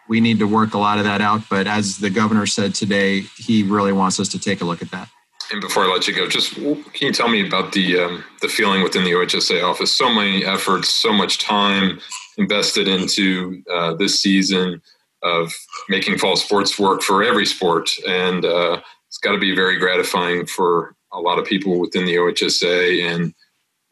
we 0.08 0.22
need 0.22 0.40
to 0.40 0.48
work 0.48 0.74
a 0.74 0.78
lot 0.78 0.98
of 0.98 1.04
that 1.06 1.22
out. 1.22 1.42
But 1.50 1.68
as 1.68 1.98
the 1.98 2.10
governor 2.10 2.46
said 2.46 2.76
today, 2.76 3.22
he 3.38 3.64
really 3.64 3.94
wants 3.94 4.20
us 4.20 4.30
to 4.30 4.40
take 4.40 4.62
a 4.62 4.66
look 4.66 4.82
at 4.82 4.92
that. 4.92 5.10
And 5.52 5.62
before 5.62 5.84
I 5.86 5.88
let 5.88 6.08
you 6.08 6.14
go, 6.14 6.28
just 6.28 6.56
can 6.56 6.84
you 7.00 7.14
tell 7.14 7.30
me 7.30 7.46
about 7.48 7.72
the 7.72 8.00
um, 8.00 8.24
the 8.42 8.50
feeling 8.50 8.84
within 8.84 9.06
the 9.06 9.12
OHSAA 9.12 9.64
office? 9.64 9.94
So 9.94 10.14
many 10.14 10.44
efforts, 10.44 10.90
so 10.90 11.14
much 11.14 11.38
time 11.40 12.00
invested 12.38 12.88
into 12.88 13.64
uh, 13.74 13.94
this 13.94 14.22
season 14.22 14.82
of 15.24 15.52
making 15.90 16.18
fall 16.18 16.36
sports 16.36 16.78
work 16.78 17.02
for 17.02 17.24
every 17.24 17.46
sport, 17.46 17.90
and 18.06 18.44
uh, 18.44 18.82
it's 19.08 19.20
got 19.20 19.32
to 19.32 19.40
be 19.40 19.56
very 19.56 19.78
gratifying 19.78 20.46
for 20.46 20.96
a 21.14 21.20
lot 21.20 21.40
of 21.40 21.46
people 21.46 21.80
within 21.80 22.06
the 22.06 22.16
OHSAA 22.16 23.10
and 23.10 23.34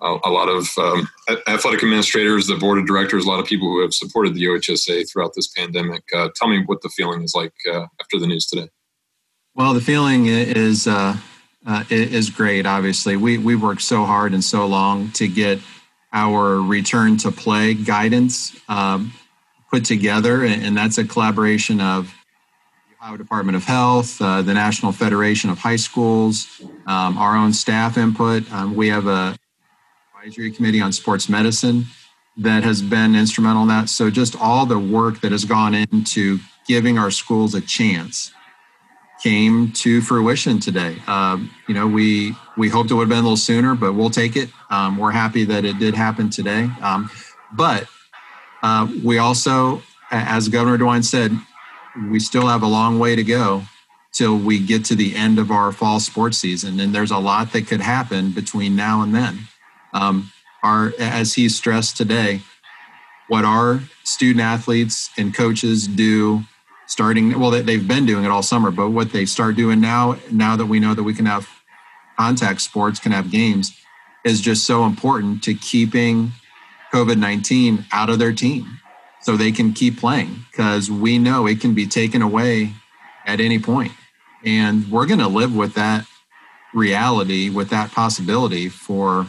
a, 0.01 0.29
lot 0.29 0.49
of 0.49 0.67
um, 0.77 1.07
athletic 1.47 1.81
administrators, 1.81 2.47
the 2.47 2.55
board 2.55 2.77
of 2.77 2.85
directors, 2.85 3.25
a 3.25 3.27
lot 3.29 3.39
of 3.39 3.45
people 3.45 3.67
who 3.67 3.81
have 3.81 3.93
supported 3.93 4.33
the 4.33 4.43
OHSAA 4.45 5.09
throughout 5.09 5.33
this 5.35 5.47
pandemic. 5.47 6.03
Uh, 6.13 6.29
tell 6.35 6.47
me 6.47 6.63
what 6.65 6.81
the 6.81 6.89
feeling 6.89 7.23
is 7.23 7.33
like 7.35 7.53
uh, 7.71 7.85
after 7.99 8.19
the 8.19 8.27
news 8.27 8.45
today. 8.45 8.69
Well, 9.55 9.73
the 9.73 9.81
feeling 9.81 10.25
is 10.25 10.85
uh, 10.85 11.15
uh 11.65 11.83
is 11.89 12.29
great. 12.29 12.65
Obviously, 12.65 13.15
we 13.15 13.37
we 13.37 13.55
worked 13.55 13.81
so 13.81 14.03
hard 14.03 14.33
and 14.33 14.43
so 14.43 14.65
long 14.65 15.11
to 15.11 15.27
get 15.27 15.59
our 16.11 16.61
return 16.61 17.17
to 17.17 17.31
play 17.31 17.73
guidance 17.73 18.55
um, 18.67 19.13
put 19.71 19.85
together, 19.85 20.43
and 20.43 20.75
that's 20.75 20.97
a 20.97 21.05
collaboration 21.05 21.79
of 21.79 22.13
Ohio 23.01 23.17
Department 23.17 23.55
of 23.55 23.63
Health, 23.63 24.21
uh, 24.21 24.41
the 24.41 24.53
National 24.53 24.91
Federation 24.91 25.49
of 25.49 25.59
High 25.59 25.75
Schools, 25.75 26.61
um, 26.87 27.17
our 27.17 27.37
own 27.37 27.53
staff 27.53 27.97
input. 27.97 28.51
Um, 28.51 28.75
we 28.75 28.89
have 28.89 29.07
a 29.07 29.37
advisory 30.25 30.49
committee 30.49 30.81
on 30.81 30.91
sports 30.91 31.29
medicine 31.29 31.85
that 32.35 32.63
has 32.63 32.81
been 32.81 33.15
instrumental 33.15 33.61
in 33.61 33.67
that. 33.67 33.89
So 33.89 34.09
just 34.09 34.35
all 34.41 34.65
the 34.65 34.79
work 34.79 35.21
that 35.21 35.31
has 35.31 35.45
gone 35.45 35.75
into 35.75 36.39
giving 36.67 36.97
our 36.97 37.11
schools 37.11 37.53
a 37.53 37.61
chance 37.61 38.33
came 39.21 39.71
to 39.73 40.01
fruition 40.01 40.59
today. 40.59 40.97
Um, 41.05 41.51
you 41.67 41.75
know, 41.75 41.85
we 41.85 42.35
we 42.57 42.69
hoped 42.69 42.89
it 42.89 42.95
would 42.95 43.03
have 43.03 43.09
been 43.09 43.19
a 43.19 43.21
little 43.21 43.37
sooner, 43.37 43.75
but 43.75 43.93
we'll 43.93 44.09
take 44.09 44.35
it. 44.35 44.49
Um, 44.71 44.97
we're 44.97 45.11
happy 45.11 45.45
that 45.45 45.63
it 45.63 45.77
did 45.77 45.93
happen 45.93 46.31
today. 46.31 46.69
Um, 46.81 47.11
but 47.53 47.87
uh, 48.63 48.87
we 49.03 49.19
also, 49.19 49.83
as 50.09 50.49
Governor 50.49 50.79
DeWine 50.79 51.05
said, 51.05 51.37
we 52.09 52.19
still 52.19 52.47
have 52.47 52.63
a 52.63 52.67
long 52.67 52.97
way 52.97 53.15
to 53.15 53.23
go 53.23 53.61
till 54.11 54.35
we 54.35 54.57
get 54.57 54.85
to 54.85 54.95
the 54.95 55.15
end 55.15 55.37
of 55.37 55.51
our 55.51 55.71
fall 55.71 55.99
sports 55.99 56.39
season, 56.39 56.79
and 56.79 56.95
there's 56.95 57.11
a 57.11 57.19
lot 57.19 57.53
that 57.53 57.67
could 57.67 57.81
happen 57.81 58.31
between 58.31 58.75
now 58.75 59.03
and 59.03 59.13
then. 59.13 59.47
Um, 59.95 60.31
as 60.63 61.33
he 61.33 61.49
stressed 61.49 61.97
today, 61.97 62.41
what 63.27 63.45
our 63.45 63.81
student 64.03 64.41
athletes 64.41 65.09
and 65.17 65.33
coaches 65.33 65.87
do 65.87 66.43
starting 66.87 67.39
well 67.39 67.49
they've 67.49 67.87
been 67.87 68.05
doing 68.05 68.23
it 68.23 68.29
all 68.29 68.43
summer 68.43 68.69
but 68.69 68.91
what 68.91 69.11
they 69.11 69.25
start 69.25 69.55
doing 69.55 69.81
now 69.81 70.15
now 70.29 70.55
that 70.55 70.67
we 70.67 70.79
know 70.79 70.93
that 70.93 71.01
we 71.01 71.15
can 71.15 71.25
have 71.25 71.49
contact 72.15 72.61
sports 72.61 72.99
can 72.99 73.11
have 73.11 73.31
games 73.31 73.75
is 74.23 74.39
just 74.39 74.67
so 74.67 74.85
important 74.85 75.43
to 75.43 75.55
keeping 75.55 76.31
covid-19 76.93 77.83
out 77.91 78.11
of 78.11 78.19
their 78.19 78.31
team 78.31 78.79
so 79.25 79.35
they 79.35 79.51
can 79.51 79.73
keep 79.73 79.97
playing 79.97 80.45
because 80.51 80.91
we 80.91 81.17
know 81.17 81.47
it 81.47 81.59
can 81.59 81.73
be 81.73 81.87
taken 81.87 82.21
away 82.21 82.71
at 83.25 83.39
any 83.39 83.57
point. 83.57 83.91
And 84.45 84.89
we're 84.91 85.07
going 85.07 85.19
to 85.19 85.27
live 85.27 85.55
with 85.55 85.73
that 85.73 86.05
reality 86.75 87.49
with 87.49 87.69
that 87.69 87.91
possibility 87.91 88.69
for 88.69 89.25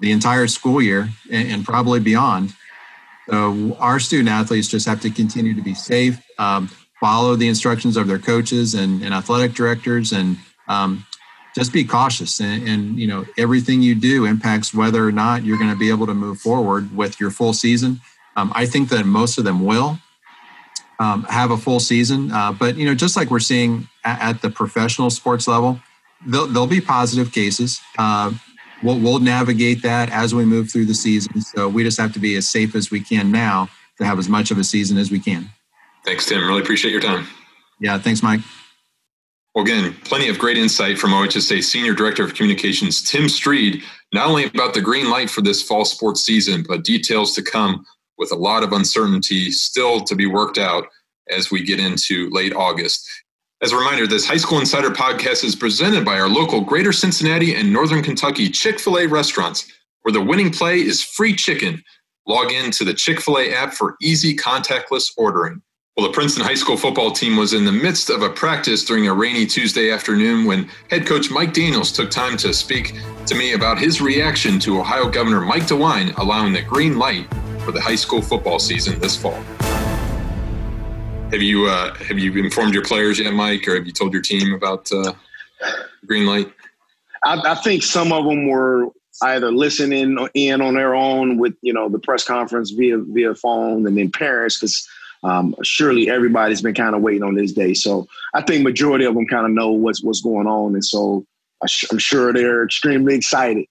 the 0.00 0.12
entire 0.12 0.46
school 0.46 0.82
year 0.82 1.08
and, 1.30 1.50
and 1.50 1.64
probably 1.64 2.00
beyond. 2.00 2.54
So 3.28 3.76
our 3.80 3.98
student 3.98 4.28
athletes 4.28 4.68
just 4.68 4.86
have 4.86 5.00
to 5.00 5.10
continue 5.10 5.54
to 5.54 5.62
be 5.62 5.74
safe 5.74 6.20
um, 6.38 6.68
follow 7.00 7.36
the 7.36 7.48
instructions 7.48 7.96
of 7.96 8.06
their 8.06 8.18
coaches 8.18 8.74
and, 8.74 9.02
and 9.02 9.12
athletic 9.12 9.52
directors 9.52 10.12
and 10.12 10.36
um, 10.68 11.04
just 11.54 11.72
be 11.72 11.84
cautious. 11.84 12.40
And, 12.40 12.68
and, 12.68 12.98
you 12.98 13.06
know 13.06 13.24
everything 13.38 13.82
you 13.82 13.94
do 13.94 14.24
impacts 14.24 14.74
whether 14.74 15.06
or 15.06 15.12
not 15.12 15.44
you're 15.44 15.58
going 15.58 15.70
to 15.70 15.76
be 15.76 15.90
able 15.90 16.06
to 16.06 16.14
move 16.14 16.38
forward 16.38 16.94
with 16.96 17.20
your 17.20 17.30
full 17.30 17.52
season. 17.52 18.00
Um, 18.36 18.52
i 18.54 18.66
think 18.66 18.90
that 18.90 19.06
most 19.06 19.38
of 19.38 19.44
them 19.44 19.64
will 19.64 19.98
um, 20.98 21.24
have 21.24 21.50
a 21.50 21.56
full 21.56 21.80
season. 21.80 22.32
Uh, 22.32 22.52
but 22.52 22.76
you 22.76 22.84
know 22.84 22.94
just 22.94 23.16
like 23.16 23.30
we're 23.30 23.40
seeing 23.40 23.88
at, 24.04 24.20
at 24.20 24.42
the 24.42 24.50
professional 24.50 25.10
sports 25.10 25.48
level 25.48 25.80
there'll, 26.26 26.46
there'll 26.46 26.66
be 26.66 26.80
positive 26.80 27.32
cases. 27.32 27.80
Uh, 27.98 28.32
we'll, 28.82 28.98
we'll 28.98 29.18
navigate 29.18 29.82
that 29.82 30.10
as 30.10 30.34
we 30.34 30.44
move 30.44 30.70
through 30.70 30.86
the 30.86 30.94
season 30.94 31.40
so 31.40 31.68
we 31.68 31.82
just 31.82 31.98
have 31.98 32.12
to 32.12 32.18
be 32.18 32.36
as 32.36 32.48
safe 32.48 32.74
as 32.74 32.90
we 32.90 33.00
can 33.00 33.30
now 33.30 33.68
to 33.98 34.04
have 34.04 34.18
as 34.18 34.28
much 34.28 34.50
of 34.50 34.58
a 34.58 34.64
season 34.64 34.98
as 34.98 35.10
we 35.10 35.18
can 35.18 35.50
Thanks, 36.06 36.24
Tim. 36.24 36.46
Really 36.46 36.62
appreciate 36.62 36.92
your 36.92 37.00
time. 37.00 37.26
Yeah, 37.80 37.98
thanks, 37.98 38.22
Mike. 38.22 38.40
Well, 39.54 39.64
again, 39.64 39.96
plenty 40.04 40.28
of 40.28 40.38
great 40.38 40.56
insight 40.56 40.98
from 40.98 41.10
OHSAA 41.10 41.64
Senior 41.64 41.94
Director 41.94 42.22
of 42.22 42.34
Communications, 42.34 43.02
Tim 43.02 43.28
Stried, 43.28 43.82
not 44.12 44.28
only 44.28 44.44
about 44.44 44.72
the 44.72 44.80
green 44.80 45.10
light 45.10 45.28
for 45.28 45.40
this 45.40 45.62
fall 45.62 45.84
sports 45.84 46.22
season, 46.22 46.64
but 46.66 46.84
details 46.84 47.34
to 47.34 47.42
come 47.42 47.84
with 48.18 48.30
a 48.30 48.36
lot 48.36 48.62
of 48.62 48.72
uncertainty 48.72 49.50
still 49.50 50.00
to 50.02 50.14
be 50.14 50.26
worked 50.26 50.58
out 50.58 50.86
as 51.28 51.50
we 51.50 51.64
get 51.64 51.80
into 51.80 52.30
late 52.30 52.54
August. 52.54 53.08
As 53.62 53.72
a 53.72 53.76
reminder, 53.78 54.06
this 54.06 54.26
High 54.26 54.36
School 54.36 54.60
Insider 54.60 54.90
podcast 54.90 55.42
is 55.42 55.56
presented 55.56 56.04
by 56.04 56.20
our 56.20 56.28
local 56.28 56.60
Greater 56.60 56.92
Cincinnati 56.92 57.54
and 57.54 57.72
Northern 57.72 58.02
Kentucky 58.02 58.50
Chick 58.50 58.78
fil 58.78 58.98
A 58.98 59.06
restaurants, 59.06 59.66
where 60.02 60.12
the 60.12 60.20
winning 60.20 60.50
play 60.50 60.80
is 60.80 61.02
free 61.02 61.34
chicken. 61.34 61.82
Log 62.28 62.52
in 62.52 62.70
to 62.72 62.84
the 62.84 62.92
Chick 62.92 63.18
fil 63.18 63.38
A 63.38 63.50
app 63.54 63.72
for 63.72 63.96
easy 64.02 64.36
contactless 64.36 65.10
ordering. 65.16 65.62
Well, 65.96 66.06
the 66.06 66.12
Princeton 66.12 66.44
High 66.44 66.56
School 66.56 66.76
football 66.76 67.12
team 67.12 67.38
was 67.38 67.54
in 67.54 67.64
the 67.64 67.72
midst 67.72 68.10
of 68.10 68.20
a 68.20 68.28
practice 68.28 68.84
during 68.84 69.08
a 69.08 69.14
rainy 69.14 69.46
Tuesday 69.46 69.90
afternoon 69.90 70.44
when 70.44 70.68
head 70.90 71.06
coach 71.06 71.30
Mike 71.30 71.54
Daniels 71.54 71.90
took 71.90 72.10
time 72.10 72.36
to 72.36 72.52
speak 72.52 72.92
to 73.24 73.34
me 73.34 73.54
about 73.54 73.78
his 73.78 74.02
reaction 74.02 74.60
to 74.60 74.80
Ohio 74.80 75.08
Governor 75.08 75.40
Mike 75.40 75.62
DeWine 75.62 76.14
allowing 76.18 76.52
the 76.52 76.60
green 76.60 76.98
light 76.98 77.26
for 77.60 77.72
the 77.72 77.80
high 77.80 77.94
school 77.94 78.20
football 78.20 78.58
season 78.58 79.00
this 79.00 79.16
fall. 79.16 79.42
Have 81.36 81.42
you 81.42 81.66
uh, 81.66 81.92
have 81.96 82.18
you 82.18 82.32
informed 82.42 82.72
your 82.72 82.82
players 82.82 83.18
yet, 83.18 83.30
Mike, 83.34 83.68
or 83.68 83.74
have 83.74 83.84
you 83.84 83.92
told 83.92 84.14
your 84.14 84.22
team 84.22 84.54
about 84.54 84.90
uh, 84.90 85.12
green 86.06 86.24
light? 86.24 86.50
I, 87.22 87.52
I 87.52 87.54
think 87.56 87.82
some 87.82 88.10
of 88.10 88.24
them 88.24 88.48
were 88.48 88.88
either 89.22 89.52
listening 89.52 90.16
in 90.32 90.62
on 90.62 90.72
their 90.72 90.94
own 90.94 91.36
with 91.36 91.54
you 91.60 91.74
know 91.74 91.90
the 91.90 91.98
press 91.98 92.24
conference 92.24 92.70
via 92.70 92.96
via 92.96 93.34
phone, 93.34 93.86
and 93.86 93.98
then 93.98 94.10
parents 94.10 94.58
because 94.58 94.88
um, 95.24 95.54
surely 95.62 96.08
everybody's 96.08 96.62
been 96.62 96.72
kind 96.72 96.94
of 96.94 97.02
waiting 97.02 97.22
on 97.22 97.34
this 97.34 97.52
day. 97.52 97.74
So 97.74 98.06
I 98.32 98.40
think 98.40 98.64
majority 98.64 99.04
of 99.04 99.14
them 99.14 99.26
kind 99.26 99.44
of 99.44 99.52
know 99.52 99.72
what's 99.72 100.02
what's 100.02 100.22
going 100.22 100.46
on, 100.46 100.72
and 100.72 100.82
so 100.82 101.26
I'm 101.62 101.98
sure 101.98 102.32
they're 102.32 102.64
extremely 102.64 103.14
excited. 103.14 103.66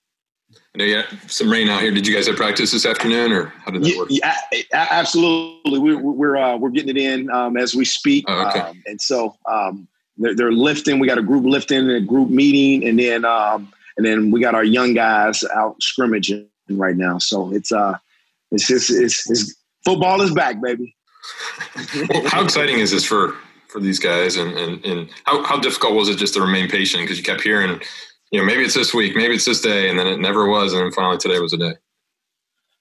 I 0.76 0.78
know 0.78 0.84
you 0.84 0.96
had 0.98 1.32
some 1.32 1.50
rain 1.50 1.70
out 1.70 1.82
here. 1.82 1.92
Did 1.92 2.06
you 2.06 2.14
guys 2.14 2.28
have 2.28 2.36
practice 2.36 2.74
this 2.74 2.86
afternoon, 2.86 3.32
or 3.32 3.46
how 3.64 3.72
did 3.72 3.82
that 3.82 3.98
work? 3.98 4.10
Yeah, 4.12 4.36
absolutely. 4.74 5.80
We're 5.80 5.98
we're 6.00 6.36
uh, 6.36 6.58
we're 6.58 6.70
getting 6.70 6.90
it 6.90 6.98
in 6.98 7.30
um, 7.32 7.56
as 7.56 7.74
we 7.74 7.86
speak, 7.86 8.26
oh, 8.28 8.50
okay. 8.50 8.60
um, 8.60 8.84
and 8.86 9.00
so 9.00 9.38
um, 9.50 9.88
they're, 10.18 10.36
they're, 10.36 10.52
lifting. 10.52 11.00
We 11.00 11.08
got 11.08 11.18
a 11.18 11.24
group 11.24 11.46
lifting 11.46 11.78
and 11.78 11.92
a 11.92 12.02
group 12.02 12.30
meeting, 12.30 12.86
and 12.86 13.00
then 13.00 13.24
um, 13.24 13.72
and 13.96 14.06
then 14.06 14.32
we 14.32 14.42
got 14.42 14.54
our 14.54 14.66
young 14.66 14.94
guys 14.94 15.46
out 15.56 15.82
scrimmaging 15.82 16.50
right 16.72 16.98
now. 16.98 17.20
So 17.20 17.54
it's 17.54 17.72
uh, 17.72 17.98
it's 18.52 18.68
just 18.68 18.92
it's, 18.92 19.30
it's 19.30 19.56
football 19.86 20.20
is 20.22 20.34
back, 20.34 20.62
baby 20.62 20.94
well, 22.10 22.28
how 22.28 22.44
exciting 22.44 22.80
is 22.80 22.92
this 22.92 23.06
for 23.06 23.36
for 23.68 23.80
these 23.80 24.00
guys, 24.00 24.36
and 24.36 24.52
and, 24.58 24.86
and 24.86 25.10
how, 25.24 25.44
how 25.44 25.60
difficult 25.60 25.96
was 25.96 26.10
it 26.10 26.18
just 26.18 26.34
to 26.34 26.42
remain 26.42 26.70
patient 26.70 27.04
because 27.04 27.18
you 27.18 27.24
kept 27.24 27.42
hearing, 27.42 27.82
you 28.32 28.40
know, 28.40 28.46
maybe 28.46 28.64
it's 28.64 28.74
this 28.74 28.94
week, 28.94 29.16
maybe 29.16 29.36
it's 29.36 29.46
this 29.46 29.62
day, 29.62 29.90
and 29.90 29.98
then 29.98 30.08
it 30.08 30.20
never 30.20 30.48
was, 30.48 30.74
and 30.74 30.82
then 30.82 30.92
finally 30.92 31.18
today 31.18 31.40
was 31.40 31.54
a 31.54 31.58
day. 31.58 31.74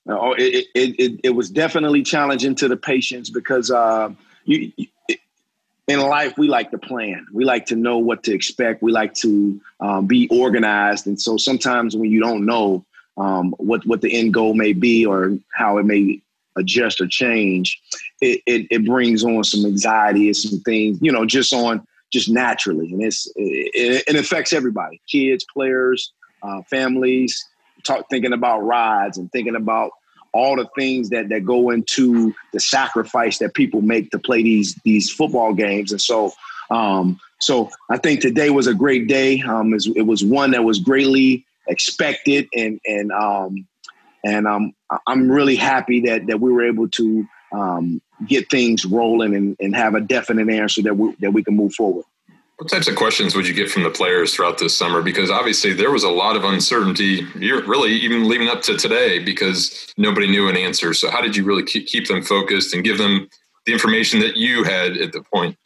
Oh, 0.09 0.33
it, 0.33 0.67
it, 0.75 0.95
it, 0.99 1.21
it 1.25 1.31
was 1.31 1.49
definitely 1.51 2.03
challenging 2.03 2.55
to 2.57 2.69
the 2.69 2.77
patience 2.77 3.31
because 3.31 3.71
uh, 3.71 4.11
you 4.45 4.71
in 5.87 6.01
life 6.01 6.37
we 6.39 6.49
like 6.49 6.71
to 6.71 6.79
plan. 6.79 7.27
We 7.33 7.45
like 7.45 7.67
to 7.67 7.77
know 7.77 7.99
what 7.99 8.23
to 8.25 8.35
expect. 8.35 8.83
We 8.83 8.93
like 8.93 9.15
to 9.15 9.61
um, 9.81 10.07
be 10.07 10.29
organized. 10.29 11.07
And 11.07 11.21
so 11.21 11.37
sometimes 11.37 11.97
when 11.97 12.11
you 12.11 12.21
don't 12.21 12.47
know 12.47 12.85
um, 13.17 13.55
what 13.59 13.87
what 13.87 14.01
the 14.01 14.15
end 14.15 14.35
goal 14.35 14.55
may 14.55 14.73
be 14.73 15.07
or 15.07 15.39
how 15.55 15.79
it 15.79 15.85
may 15.85 16.21
adjust 16.57 17.01
or 17.01 17.07
change, 17.07 17.81
it, 18.21 18.43
it, 18.47 18.67
it 18.71 18.85
brings 18.87 19.25
on 19.25 19.45
some 19.45 19.65
anxiety 19.65 20.27
and 20.27 20.37
some 20.37 20.61
things, 20.61 20.99
you 21.01 21.13
know, 21.13 21.25
just 21.25 21.53
on 21.53 21.87
just 22.15 22.31
naturally. 22.31 22.93
And 22.93 23.03
it's, 23.03 23.27
it, 23.37 24.05
it 24.07 24.17
affects 24.17 24.53
everybody, 24.53 25.03
kids, 25.11 25.45
players, 25.53 26.13
uh, 26.43 26.63
families, 26.63 27.47
talk, 27.83 28.09
thinking 28.09 28.33
about 28.33 28.61
rides 28.61 29.19
and 29.19 29.31
thinking 29.33 29.57
about 29.57 29.91
all 30.33 30.57
the 30.57 30.69
things 30.79 31.11
that, 31.11 31.29
that 31.29 31.45
go 31.45 31.71
into 31.71 32.35
the 32.53 32.61
sacrifice 32.61 33.39
that 33.39 33.55
people 33.55 33.83
make 33.83 34.11
to 34.13 34.19
play 34.19 34.43
these, 34.43 34.75
these 34.85 35.11
football 35.11 35.53
games. 35.53 35.93
And 35.93 36.01
so, 36.01 36.33
um, 36.71 37.21
so 37.41 37.71
I 37.91 37.99
think 37.99 38.21
today 38.21 38.51
was 38.51 38.67
a 38.67 38.75
great 38.75 39.07
day. 39.07 39.43
Um, 39.43 39.75
it 39.75 40.07
was 40.07 40.25
one 40.25 40.53
that 40.53 40.65
was 40.65 40.79
greatly 40.79 41.45
expected 41.69 42.49
and, 42.55 42.81
and, 42.87 43.13
um, 43.13 43.67
and 44.25 44.47
um, 44.47 44.75
I'm 45.07 45.31
really 45.31 45.57
happy 45.57 46.01
that 46.07 46.27
that 46.29 46.41
we 46.41 46.51
were 46.51 46.67
able 46.67 46.89
to 46.89 47.27
um, 47.55 48.03
get 48.27 48.51
things 48.51 48.85
rolling 48.85 49.35
and, 49.35 49.57
and 49.61 49.75
have 49.77 49.95
a 49.95 50.01
definite 50.01 50.49
answer 50.51 50.83
that 50.83 50.97
we, 50.97 51.15
that 51.21 51.33
we 51.33 51.43
can 51.43 51.57
move 51.57 51.73
forward. 51.75 52.05
What 52.57 52.71
types 52.71 52.87
of 52.87 52.95
questions 52.95 53.35
would 53.35 53.49
you 53.49 53.55
get 53.55 53.71
from 53.71 53.83
the 53.83 53.91
players 53.91 54.35
throughout 54.35 54.59
this 54.59 54.77
summer? 54.77 55.03
Because 55.03 55.31
obviously 55.31 55.73
there 55.73 55.91
was 55.91 56.05
a 56.05 56.11
lot 56.11 56.37
of 56.37 56.45
uncertainty, 56.45 57.25
really 57.35 57.93
even 57.93 58.29
leading 58.29 58.49
up 58.49 58.63
to 58.63 58.77
today, 58.77 59.19
because 59.19 59.93
nobody 59.97 60.29
knew 60.29 60.49
an 60.49 60.57
answer. 60.57 60.95
So 60.95 61.11
how 61.11 61.21
did 61.21 61.37
you 61.37 61.45
really 61.45 61.65
keep 61.65 62.07
them 62.07 62.23
focused 62.23 62.73
and 62.73 62.85
give 62.85 62.99
them 62.99 63.29
the 63.67 63.73
information 63.73 64.21
that 64.21 64.37
you 64.37 64.63
had 64.63 64.97
at 64.97 65.13
the 65.13 65.23
point? 65.23 65.57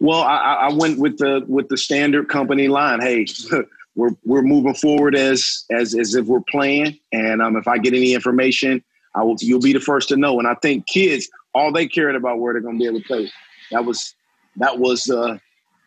Well, 0.00 0.22
I, 0.22 0.54
I 0.54 0.72
went 0.72 0.98
with 0.98 1.18
the 1.18 1.44
with 1.46 1.68
the 1.68 1.76
standard 1.76 2.28
company 2.28 2.68
line. 2.68 3.00
Hey, 3.00 3.26
we're 3.94 4.16
we're 4.24 4.42
moving 4.42 4.74
forward 4.74 5.14
as 5.14 5.64
as 5.70 5.94
as 5.94 6.14
if 6.14 6.26
we're 6.26 6.40
playing. 6.48 6.98
And 7.12 7.40
um, 7.40 7.56
if 7.56 7.68
I 7.68 7.78
get 7.78 7.94
any 7.94 8.14
information, 8.14 8.82
I 9.14 9.22
will. 9.22 9.36
You'll 9.40 9.60
be 9.60 9.72
the 9.72 9.80
first 9.80 10.08
to 10.08 10.16
know. 10.16 10.38
And 10.38 10.46
I 10.46 10.54
think 10.54 10.86
kids, 10.86 11.28
all 11.54 11.72
they 11.72 11.86
cared 11.86 12.14
about 12.14 12.38
where 12.38 12.52
they're 12.52 12.62
going 12.62 12.76
to 12.76 12.78
be 12.78 12.86
able 12.86 13.00
to 13.00 13.06
play. 13.06 13.30
That 13.70 13.84
was 13.84 14.14
that 14.56 14.78
was 14.78 15.10
uh, 15.10 15.38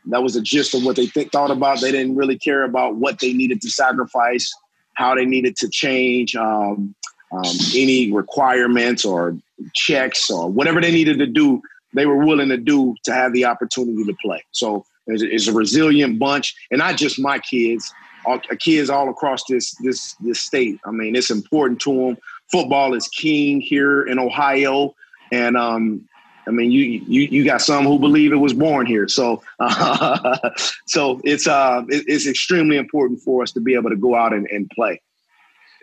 that 0.07 0.23
was 0.23 0.33
the 0.33 0.41
gist 0.41 0.73
of 0.73 0.83
what 0.83 0.95
they 0.95 1.07
th- 1.07 1.29
thought 1.29 1.51
about. 1.51 1.81
They 1.81 1.91
didn't 1.91 2.15
really 2.15 2.37
care 2.37 2.63
about 2.63 2.95
what 2.95 3.19
they 3.19 3.33
needed 3.33 3.61
to 3.61 3.69
sacrifice, 3.69 4.53
how 4.95 5.15
they 5.15 5.25
needed 5.25 5.55
to 5.57 5.69
change, 5.69 6.35
um, 6.35 6.95
um, 7.31 7.55
any 7.75 8.11
requirements 8.11 9.05
or 9.05 9.37
checks 9.73 10.29
or 10.29 10.49
whatever 10.49 10.81
they 10.81 10.91
needed 10.91 11.19
to 11.19 11.25
do, 11.25 11.61
they 11.93 12.05
were 12.05 12.25
willing 12.25 12.49
to 12.49 12.57
do 12.57 12.95
to 13.03 13.13
have 13.13 13.33
the 13.33 13.45
opportunity 13.45 14.03
to 14.03 14.15
play. 14.21 14.43
So 14.51 14.85
it's, 15.07 15.23
it's 15.23 15.47
a 15.47 15.53
resilient 15.53 16.19
bunch, 16.19 16.55
and 16.71 16.79
not 16.79 16.97
just 16.97 17.19
my 17.19 17.39
kids, 17.39 17.91
all, 18.25 18.39
uh, 18.51 18.55
kids 18.59 18.89
all 18.89 19.09
across 19.09 19.43
this 19.49 19.75
this 19.83 20.15
this 20.21 20.39
state. 20.39 20.79
I 20.85 20.91
mean, 20.91 21.15
it's 21.15 21.31
important 21.31 21.79
to 21.81 21.93
them. 21.93 22.17
Football 22.53 22.93
is 22.93 23.07
king 23.07 23.61
here 23.61 24.03
in 24.03 24.19
Ohio, 24.19 24.93
and 25.31 25.57
um, 25.57 26.07
I 26.47 26.51
mean, 26.51 26.69
you 26.69 26.83
you 26.83 27.21
you 27.21 27.43
got 27.43 27.61
some 27.61 27.83
who 27.83 27.97
believe 27.97 28.31
it 28.31 28.37
was 28.37 28.53
born 28.53 28.85
here. 28.85 29.07
So 29.07 29.41
uh, 29.59 30.49
so 30.85 31.19
it's 31.23 31.47
uh 31.47 31.83
it's 31.89 32.27
extremely 32.27 32.77
important 32.77 33.21
for 33.21 33.41
us 33.41 33.51
to 33.53 33.59
be 33.59 33.73
able 33.73 33.89
to 33.89 33.95
go 33.95 34.15
out 34.15 34.33
and, 34.33 34.47
and 34.51 34.69
play. 34.69 35.01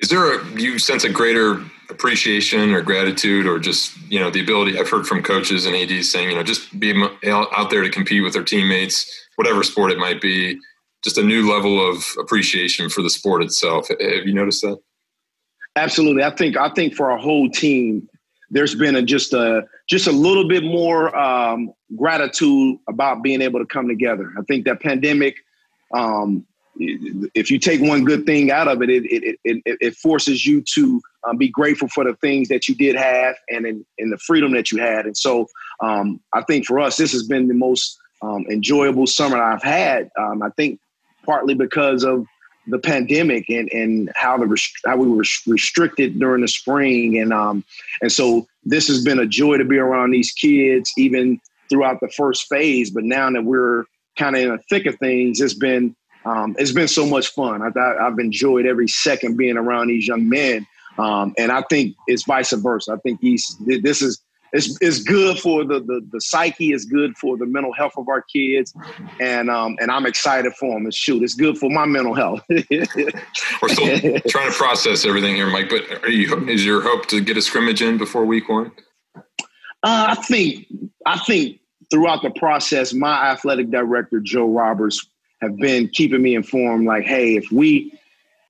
Is 0.00 0.10
there 0.10 0.38
a 0.38 0.60
you 0.60 0.78
sense 0.78 1.02
a 1.02 1.08
greater 1.08 1.60
appreciation 1.90 2.72
or 2.72 2.82
gratitude 2.82 3.46
or 3.46 3.58
just 3.58 3.96
you 4.08 4.20
know 4.20 4.30
the 4.30 4.40
ability 4.40 4.78
I've 4.78 4.88
heard 4.88 5.08
from 5.08 5.24
coaches 5.24 5.66
and 5.66 5.74
ads 5.74 6.08
saying 6.08 6.30
you 6.30 6.36
know 6.36 6.44
just 6.44 6.78
be 6.78 6.94
out 7.26 7.70
there 7.70 7.82
to 7.82 7.90
compete 7.90 8.22
with 8.22 8.32
their 8.32 8.44
teammates 8.44 9.10
whatever 9.34 9.64
sport 9.64 9.90
it 9.90 9.98
might 9.98 10.20
be 10.20 10.56
just 11.02 11.18
a 11.18 11.22
new 11.22 11.50
level 11.50 11.84
of 11.84 12.04
appreciation 12.16 12.88
for 12.88 13.02
the 13.02 13.10
sport 13.10 13.42
itself 13.42 13.88
have 13.88 13.98
you 14.24 14.32
noticed 14.32 14.62
that 14.62 14.78
absolutely 15.76 16.22
i 16.22 16.30
think 16.30 16.56
i 16.56 16.68
think 16.70 16.94
for 16.94 17.10
our 17.10 17.18
whole 17.18 17.48
team 17.50 18.08
there's 18.50 18.74
been 18.74 18.96
a, 18.96 19.02
just 19.02 19.32
a 19.32 19.64
just 19.88 20.06
a 20.06 20.12
little 20.12 20.48
bit 20.48 20.64
more 20.64 21.16
um, 21.16 21.72
gratitude 21.96 22.78
about 22.88 23.22
being 23.22 23.40
able 23.40 23.60
to 23.60 23.66
come 23.66 23.88
together 23.88 24.32
i 24.38 24.42
think 24.42 24.64
that 24.64 24.80
pandemic 24.80 25.36
um, 25.92 26.46
if 26.76 27.50
you 27.50 27.58
take 27.58 27.80
one 27.80 28.04
good 28.04 28.24
thing 28.24 28.50
out 28.50 28.68
of 28.68 28.82
it, 28.82 28.90
it 28.90 29.04
it 29.04 29.38
it, 29.44 29.62
it 29.64 29.96
forces 29.96 30.46
you 30.46 30.62
to 30.74 31.00
um, 31.28 31.36
be 31.36 31.48
grateful 31.48 31.88
for 31.88 32.04
the 32.04 32.14
things 32.16 32.48
that 32.48 32.68
you 32.68 32.74
did 32.74 32.96
have 32.96 33.34
and 33.48 33.66
in, 33.66 33.84
in 33.98 34.10
the 34.10 34.18
freedom 34.18 34.52
that 34.52 34.70
you 34.70 34.80
had. 34.80 35.04
And 35.04 35.16
so 35.16 35.46
um, 35.80 36.20
I 36.32 36.42
think 36.42 36.66
for 36.66 36.80
us, 36.80 36.96
this 36.96 37.12
has 37.12 37.24
been 37.24 37.48
the 37.48 37.54
most 37.54 37.98
um, 38.22 38.46
enjoyable 38.50 39.06
summer 39.06 39.42
I've 39.42 39.62
had. 39.62 40.10
Um, 40.18 40.42
I 40.42 40.50
think 40.50 40.80
partly 41.24 41.54
because 41.54 42.04
of 42.04 42.26
the 42.70 42.78
pandemic 42.78 43.48
and 43.48 43.70
and 43.72 44.10
how 44.14 44.36
the 44.38 44.46
rest- 44.46 44.80
how 44.86 44.96
we 44.96 45.08
were 45.08 45.24
restricted 45.46 46.18
during 46.18 46.42
the 46.42 46.48
spring 46.48 47.18
and 47.18 47.32
um 47.32 47.64
and 48.00 48.12
so 48.12 48.46
this 48.64 48.88
has 48.88 49.02
been 49.02 49.18
a 49.18 49.26
joy 49.26 49.56
to 49.56 49.64
be 49.64 49.78
around 49.78 50.10
these 50.10 50.32
kids 50.32 50.92
even 50.96 51.40
throughout 51.70 52.00
the 52.00 52.08
first 52.08 52.48
phase. 52.48 52.90
But 52.90 53.04
now 53.04 53.30
that 53.30 53.44
we're 53.44 53.84
kind 54.18 54.36
of 54.36 54.42
in 54.42 54.48
the 54.50 54.58
thick 54.68 54.86
of 54.86 54.96
things, 54.98 55.40
it's 55.40 55.54
been 55.54 55.96
um, 56.26 56.54
it's 56.58 56.72
been 56.72 56.88
so 56.88 57.06
much 57.06 57.28
fun. 57.28 57.62
I, 57.62 58.06
I've 58.06 58.18
enjoyed 58.18 58.66
every 58.66 58.88
second 58.88 59.38
being 59.38 59.56
around 59.56 59.88
these 59.88 60.06
young 60.06 60.28
men, 60.28 60.66
um, 60.98 61.32
and 61.38 61.50
I 61.50 61.62
think 61.70 61.96
it's 62.08 62.24
vice 62.24 62.52
versa. 62.52 62.92
I 62.92 62.96
think 62.96 63.20
he's 63.22 63.56
this 63.64 64.02
is 64.02 64.20
it's, 64.52 64.76
it's 64.80 65.02
good 65.02 65.38
for 65.38 65.64
the, 65.64 65.80
the 65.80 66.06
the 66.10 66.20
psyche. 66.20 66.72
It's 66.72 66.84
good 66.84 67.16
for 67.16 67.36
the 67.36 67.46
mental 67.46 67.72
health 67.72 67.94
of 67.96 68.08
our 68.08 68.22
kids, 68.22 68.74
and 69.20 69.50
um, 69.50 69.76
and 69.80 69.90
I'm 69.90 70.06
excited 70.06 70.52
for 70.54 70.74
them. 70.74 70.84
And 70.84 70.94
shoot, 70.94 71.22
it's 71.22 71.34
good 71.34 71.58
for 71.58 71.70
my 71.70 71.86
mental 71.86 72.14
health. 72.14 72.42
We're 72.48 72.84
still 73.68 74.20
trying 74.28 74.50
to 74.50 74.56
process 74.56 75.04
everything 75.04 75.36
here, 75.36 75.48
Mike. 75.50 75.70
But 75.70 76.10
you, 76.10 76.48
is 76.48 76.64
your 76.64 76.82
hope 76.82 77.06
to 77.06 77.20
get 77.20 77.36
a 77.36 77.42
scrimmage 77.42 77.82
in 77.82 77.98
before 77.98 78.24
week 78.24 78.48
one? 78.48 78.72
Uh, 79.82 80.06
I 80.08 80.14
think 80.16 80.66
I 81.06 81.18
think 81.18 81.60
throughout 81.90 82.22
the 82.22 82.30
process, 82.30 82.92
my 82.92 83.30
athletic 83.30 83.70
director 83.70 84.20
Joe 84.20 84.48
Roberts 84.48 85.06
have 85.40 85.56
been 85.56 85.88
keeping 85.88 86.22
me 86.22 86.34
informed. 86.34 86.86
Like, 86.86 87.04
hey, 87.04 87.36
if 87.36 87.50
we 87.50 87.98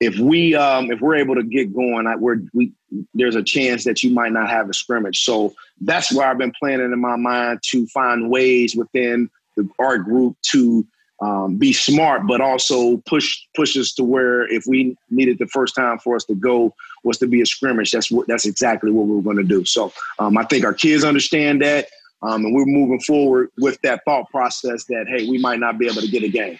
if 0.01 0.17
we 0.17 0.55
um, 0.55 0.91
if 0.91 0.99
we're 0.99 1.15
able 1.15 1.35
to 1.35 1.43
get 1.43 1.73
going, 1.73 2.07
I, 2.07 2.15
we're, 2.15 2.41
we 2.53 2.73
there's 3.13 3.35
a 3.35 3.43
chance 3.43 3.83
that 3.83 4.01
you 4.01 4.11
might 4.11 4.33
not 4.33 4.49
have 4.49 4.67
a 4.67 4.73
scrimmage. 4.73 5.23
So 5.23 5.53
that's 5.79 6.11
where 6.11 6.27
I've 6.27 6.39
been 6.39 6.51
planning 6.59 6.91
in 6.91 6.99
my 6.99 7.15
mind 7.15 7.59
to 7.69 7.85
find 7.87 8.29
ways 8.29 8.75
within 8.75 9.29
the 9.55 9.63
group 10.03 10.37
to 10.51 10.85
um, 11.21 11.57
be 11.57 11.71
smart, 11.71 12.25
but 12.25 12.41
also 12.41 12.97
push 13.05 13.39
push 13.55 13.77
us 13.77 13.93
to 13.93 14.03
where 14.03 14.51
if 14.51 14.63
we 14.65 14.97
needed 15.11 15.37
the 15.37 15.45
first 15.45 15.75
time 15.75 15.99
for 15.99 16.15
us 16.15 16.25
to 16.25 16.35
go 16.35 16.73
was 17.03 17.19
to 17.19 17.27
be 17.27 17.41
a 17.41 17.45
scrimmage. 17.45 17.91
That's 17.91 18.09
what 18.09 18.27
that's 18.27 18.45
exactly 18.45 18.91
what 18.91 19.05
we 19.05 19.19
are 19.19 19.21
going 19.21 19.37
to 19.37 19.43
do. 19.43 19.63
So 19.65 19.93
um, 20.17 20.35
I 20.35 20.45
think 20.45 20.65
our 20.65 20.73
kids 20.73 21.03
understand 21.03 21.61
that, 21.61 21.89
um, 22.23 22.43
and 22.43 22.55
we're 22.55 22.65
moving 22.65 23.01
forward 23.01 23.51
with 23.59 23.79
that 23.83 24.01
thought 24.03 24.31
process 24.31 24.85
that 24.85 25.05
hey, 25.07 25.29
we 25.29 25.37
might 25.37 25.59
not 25.59 25.77
be 25.77 25.85
able 25.85 26.01
to 26.01 26.09
get 26.09 26.23
a 26.23 26.29
game. 26.29 26.59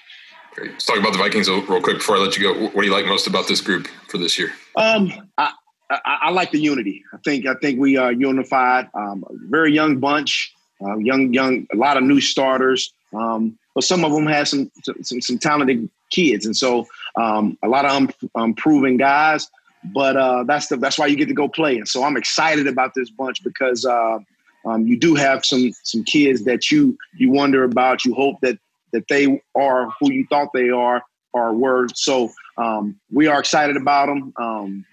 Great. 0.56 0.72
Let's 0.72 0.86
talk 0.86 0.98
about 1.00 1.14
the 1.14 1.20
Vikings 1.20 1.50
real 1.50 1.82
quick 1.82 1.98
before 1.98 2.18
I 2.18 2.20
let 2.20 2.38
you 2.38 2.44
go. 2.44 2.60
What 2.60 2.76
do 2.76 2.84
you 2.84 2.92
like 2.92 3.06
most 3.06 3.26
about 3.26 3.48
this 3.48 3.62
group 3.62 3.88
for 4.10 4.18
this 4.18 4.38
year? 4.38 4.52
Um, 4.76 5.30
I, 5.38 5.54
I, 5.90 6.00
I 6.24 6.32
like 6.32 6.52
the 6.52 6.60
unity. 6.60 7.04
I 7.14 7.18
think 7.24 7.46
I 7.46 7.54
think 7.56 7.80
we 7.80 7.96
are 7.98 8.12
unified. 8.12 8.90
Um, 8.94 9.24
very 9.50 9.74
young 9.74 10.00
bunch, 10.00 10.54
uh, 10.82 10.98
young 10.98 11.34
young, 11.34 11.68
a 11.72 11.78
lot 11.78 11.96
of 11.98 12.04
new 12.04 12.20
starters. 12.20 12.94
Um, 13.14 13.58
but 13.74 13.86
some 13.86 14.04
of 14.04 14.12
them 14.12 14.26
have 14.28 14.48
some 14.48 14.70
some, 15.04 15.22
some 15.22 15.38
talented 15.38 15.90
kids, 16.10 16.46
and 16.46 16.56
so 16.56 16.86
um, 17.16 17.58
a 17.64 17.68
lot 17.68 17.86
of 17.86 18.14
unproven 18.36 18.98
guys. 18.98 19.50
But 19.94 20.18
uh, 20.18 20.44
that's 20.44 20.68
the 20.68 20.78
that's 20.78 21.00
why 21.00 21.08
you 21.08 21.16
get 21.16 21.28
to 21.30 21.34
go 21.34 21.48
play. 21.48 21.78
And 21.78 21.88
so 21.88 22.04
I'm 22.04 22.18
excited 22.18 22.68
about 22.68 22.94
this 22.94 23.10
bunch 23.10 23.42
because 23.44 23.86
uh, 23.86 24.20
um, 24.66 24.86
you 24.86 25.00
do 25.00 25.16
have 25.16 25.46
some 25.46 25.72
some 25.84 26.04
kids 26.04 26.44
that 26.44 26.72
you 26.72 26.98
you 27.14 27.32
wonder 27.32 27.64
about. 27.64 28.04
You 28.04 28.14
hope 28.14 28.42
that 28.42 28.60
that 28.94 29.08
they 29.10 29.42
are 29.56 29.90
who 30.00 30.12
you 30.12 30.26
thought 30.30 30.50
they 30.54 30.70
are 30.70 31.04
or 31.34 31.54
were. 31.54 31.88
So 31.94 32.32
um, 32.58 33.00
we 33.12 33.28
are 33.28 33.40
excited 33.40 33.78
about 33.78 34.08
them. 34.08 34.34
Um, 34.38 34.86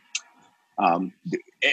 um, 0.79 1.13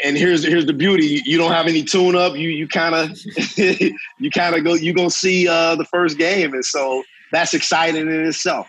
and 0.03 0.17
here's 0.17 0.43
here's 0.43 0.65
the 0.65 0.73
beauty: 0.73 1.21
you 1.25 1.37
don't 1.37 1.51
have 1.51 1.67
any 1.67 1.83
tune 1.83 2.15
up. 2.15 2.35
You 2.35 2.49
you 2.49 2.67
kind 2.67 2.95
of 2.95 3.17
you 3.57 4.31
kind 4.31 4.55
of 4.55 4.63
go 4.63 4.73
you 4.73 4.93
gonna 4.93 5.11
see 5.11 5.47
uh, 5.47 5.75
the 5.75 5.85
first 5.85 6.17
game, 6.17 6.53
and 6.53 6.65
so 6.65 7.03
that's 7.31 7.53
exciting 7.53 8.01
in 8.01 8.25
itself. 8.25 8.67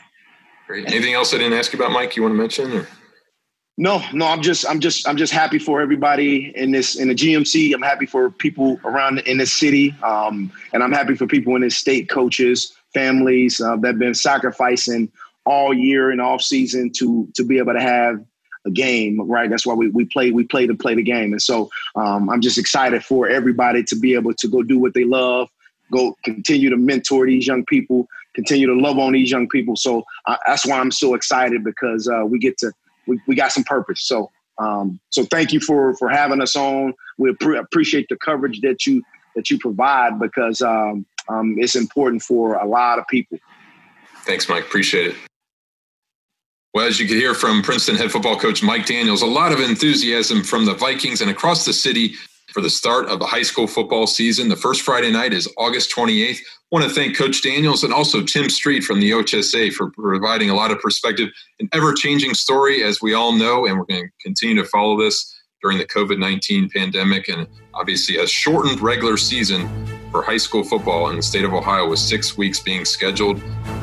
Great. 0.66 0.86
Anything 0.88 1.14
else 1.14 1.32
I 1.32 1.38
didn't 1.38 1.54
ask 1.54 1.72
you 1.72 1.78
about, 1.78 1.92
Mike? 1.92 2.16
You 2.16 2.22
want 2.22 2.32
to 2.32 2.38
mention? 2.38 2.72
Or? 2.72 2.88
No, 3.78 4.02
no. 4.12 4.26
I'm 4.26 4.42
just 4.42 4.68
I'm 4.68 4.80
just 4.80 5.08
I'm 5.08 5.16
just 5.16 5.32
happy 5.32 5.58
for 5.58 5.80
everybody 5.80 6.52
in 6.54 6.70
this 6.70 6.96
in 6.96 7.08
the 7.08 7.14
GMC. 7.14 7.72
I'm 7.72 7.82
happy 7.82 8.04
for 8.04 8.30
people 8.30 8.78
around 8.84 9.20
in 9.20 9.38
this 9.38 9.52
city, 9.52 9.94
um, 10.02 10.52
and 10.74 10.82
I'm 10.82 10.92
happy 10.92 11.14
for 11.14 11.26
people 11.26 11.56
in 11.56 11.62
this 11.62 11.76
state, 11.76 12.10
coaches, 12.10 12.75
families 12.96 13.60
uh, 13.60 13.76
that 13.76 13.88
have 13.88 13.98
been 13.98 14.14
sacrificing 14.14 15.12
all 15.44 15.74
year 15.74 16.10
and 16.10 16.20
off 16.20 16.40
season 16.40 16.90
to 16.90 17.28
to 17.34 17.44
be 17.44 17.58
able 17.58 17.74
to 17.74 17.80
have 17.80 18.24
a 18.66 18.70
game, 18.70 19.20
right? 19.20 19.48
That's 19.50 19.66
why 19.66 19.74
we, 19.74 19.88
we 19.90 20.06
play 20.06 20.30
we 20.30 20.44
play 20.44 20.66
to 20.66 20.74
play 20.74 20.94
the 20.94 21.02
game, 21.02 21.32
and 21.32 21.42
so 21.42 21.70
um, 21.94 22.30
I'm 22.30 22.40
just 22.40 22.58
excited 22.58 23.04
for 23.04 23.28
everybody 23.28 23.84
to 23.84 23.96
be 23.96 24.14
able 24.14 24.34
to 24.34 24.48
go 24.48 24.62
do 24.62 24.78
what 24.78 24.94
they 24.94 25.04
love, 25.04 25.48
go 25.92 26.16
continue 26.24 26.70
to 26.70 26.76
mentor 26.76 27.26
these 27.26 27.46
young 27.46 27.64
people, 27.66 28.08
continue 28.34 28.66
to 28.66 28.74
love 28.74 28.98
on 28.98 29.12
these 29.12 29.30
young 29.30 29.48
people. 29.48 29.76
So 29.76 30.04
uh, 30.26 30.38
that's 30.46 30.66
why 30.66 30.78
I'm 30.78 30.90
so 30.90 31.14
excited 31.14 31.62
because 31.62 32.08
uh, 32.08 32.24
we 32.26 32.38
get 32.38 32.56
to 32.58 32.72
we, 33.06 33.20
we 33.28 33.36
got 33.36 33.52
some 33.52 33.64
purpose. 33.64 34.02
So 34.02 34.30
um, 34.58 34.98
so 35.10 35.24
thank 35.24 35.52
you 35.52 35.60
for 35.60 35.94
for 35.96 36.08
having 36.08 36.40
us 36.40 36.56
on. 36.56 36.94
We 37.18 37.34
pre- 37.34 37.58
appreciate 37.58 38.06
the 38.08 38.16
coverage 38.16 38.60
that 38.62 38.86
you 38.86 39.02
that 39.36 39.50
you 39.50 39.58
provide 39.58 40.18
because 40.18 40.62
um, 40.62 41.06
um, 41.28 41.56
it's 41.58 41.76
important 41.76 42.22
for 42.22 42.54
a 42.56 42.66
lot 42.66 42.98
of 42.98 43.06
people. 43.08 43.38
Thanks, 44.24 44.48
Mike. 44.48 44.64
Appreciate 44.64 45.08
it. 45.08 45.16
Well, 46.74 46.86
as 46.86 47.00
you 47.00 47.06
can 47.06 47.16
hear 47.16 47.32
from 47.32 47.62
Princeton 47.62 47.96
head 47.96 48.12
football 48.12 48.38
coach 48.38 48.62
Mike 48.62 48.84
Daniels, 48.84 49.22
a 49.22 49.26
lot 49.26 49.52
of 49.52 49.60
enthusiasm 49.60 50.42
from 50.42 50.66
the 50.66 50.74
Vikings 50.74 51.22
and 51.22 51.30
across 51.30 51.64
the 51.64 51.72
city 51.72 52.14
for 52.52 52.60
the 52.60 52.70
start 52.70 53.06
of 53.06 53.18
the 53.18 53.26
high 53.26 53.42
school 53.42 53.66
football 53.66 54.06
season. 54.06 54.48
The 54.48 54.56
first 54.56 54.82
Friday 54.82 55.10
night 55.10 55.32
is 55.32 55.48
August 55.56 55.94
28th. 55.94 56.38
I 56.38 56.40
want 56.70 56.84
to 56.84 56.90
thank 56.90 57.16
Coach 57.16 57.42
Daniels 57.42 57.82
and 57.82 57.94
also 57.94 58.22
Tim 58.22 58.50
Stried 58.50 58.84
from 58.84 59.00
the 59.00 59.10
OHSAA 59.10 59.72
for 59.72 59.90
providing 59.90 60.50
a 60.50 60.54
lot 60.54 60.70
of 60.70 60.78
perspective. 60.80 61.30
An 61.60 61.68
ever 61.72 61.94
changing 61.94 62.34
story, 62.34 62.82
as 62.82 63.00
we 63.00 63.14
all 63.14 63.32
know, 63.32 63.66
and 63.66 63.78
we're 63.78 63.86
going 63.86 64.04
to 64.04 64.10
continue 64.22 64.56
to 64.62 64.68
follow 64.68 64.98
this 64.98 65.34
during 65.62 65.78
the 65.78 65.86
COVID 65.86 66.18
19 66.18 66.68
pandemic 66.70 67.28
and 67.28 67.46
obviously 67.74 68.18
a 68.18 68.26
shortened 68.26 68.80
regular 68.80 69.16
season 69.16 69.66
for 70.16 70.22
high 70.22 70.38
school 70.38 70.64
football 70.64 71.10
in 71.10 71.16
the 71.16 71.22
state 71.22 71.44
of 71.44 71.52
Ohio 71.52 71.86
with 71.90 71.98
six 71.98 72.38
weeks 72.38 72.58
being 72.58 72.86
scheduled, 72.86 73.38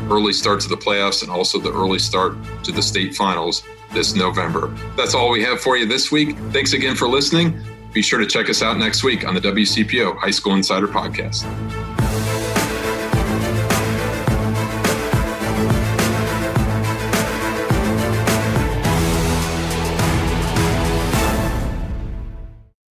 early 0.09 0.33
start 0.33 0.59
to 0.59 0.67
the 0.67 0.75
playoffs, 0.75 1.21
and 1.21 1.31
also 1.31 1.59
the 1.59 1.71
early 1.71 1.99
start 1.99 2.35
to 2.63 2.71
the 2.71 2.81
state 2.81 3.13
finals 3.13 3.61
this 3.93 4.15
November. 4.15 4.75
That's 4.97 5.13
all 5.13 5.29
we 5.29 5.43
have 5.43 5.61
for 5.61 5.77
you 5.77 5.85
this 5.85 6.11
week. 6.11 6.35
Thanks 6.51 6.73
again 6.73 6.95
for 6.95 7.07
listening. 7.07 7.61
Be 7.93 8.01
sure 8.01 8.17
to 8.17 8.25
check 8.25 8.49
us 8.49 8.63
out 8.63 8.79
next 8.79 9.03
week 9.03 9.27
on 9.27 9.35
the 9.35 9.41
WCPO 9.41 10.17
High 10.17 10.31
School 10.31 10.55
Insider 10.55 10.87
Podcast. 10.87 11.43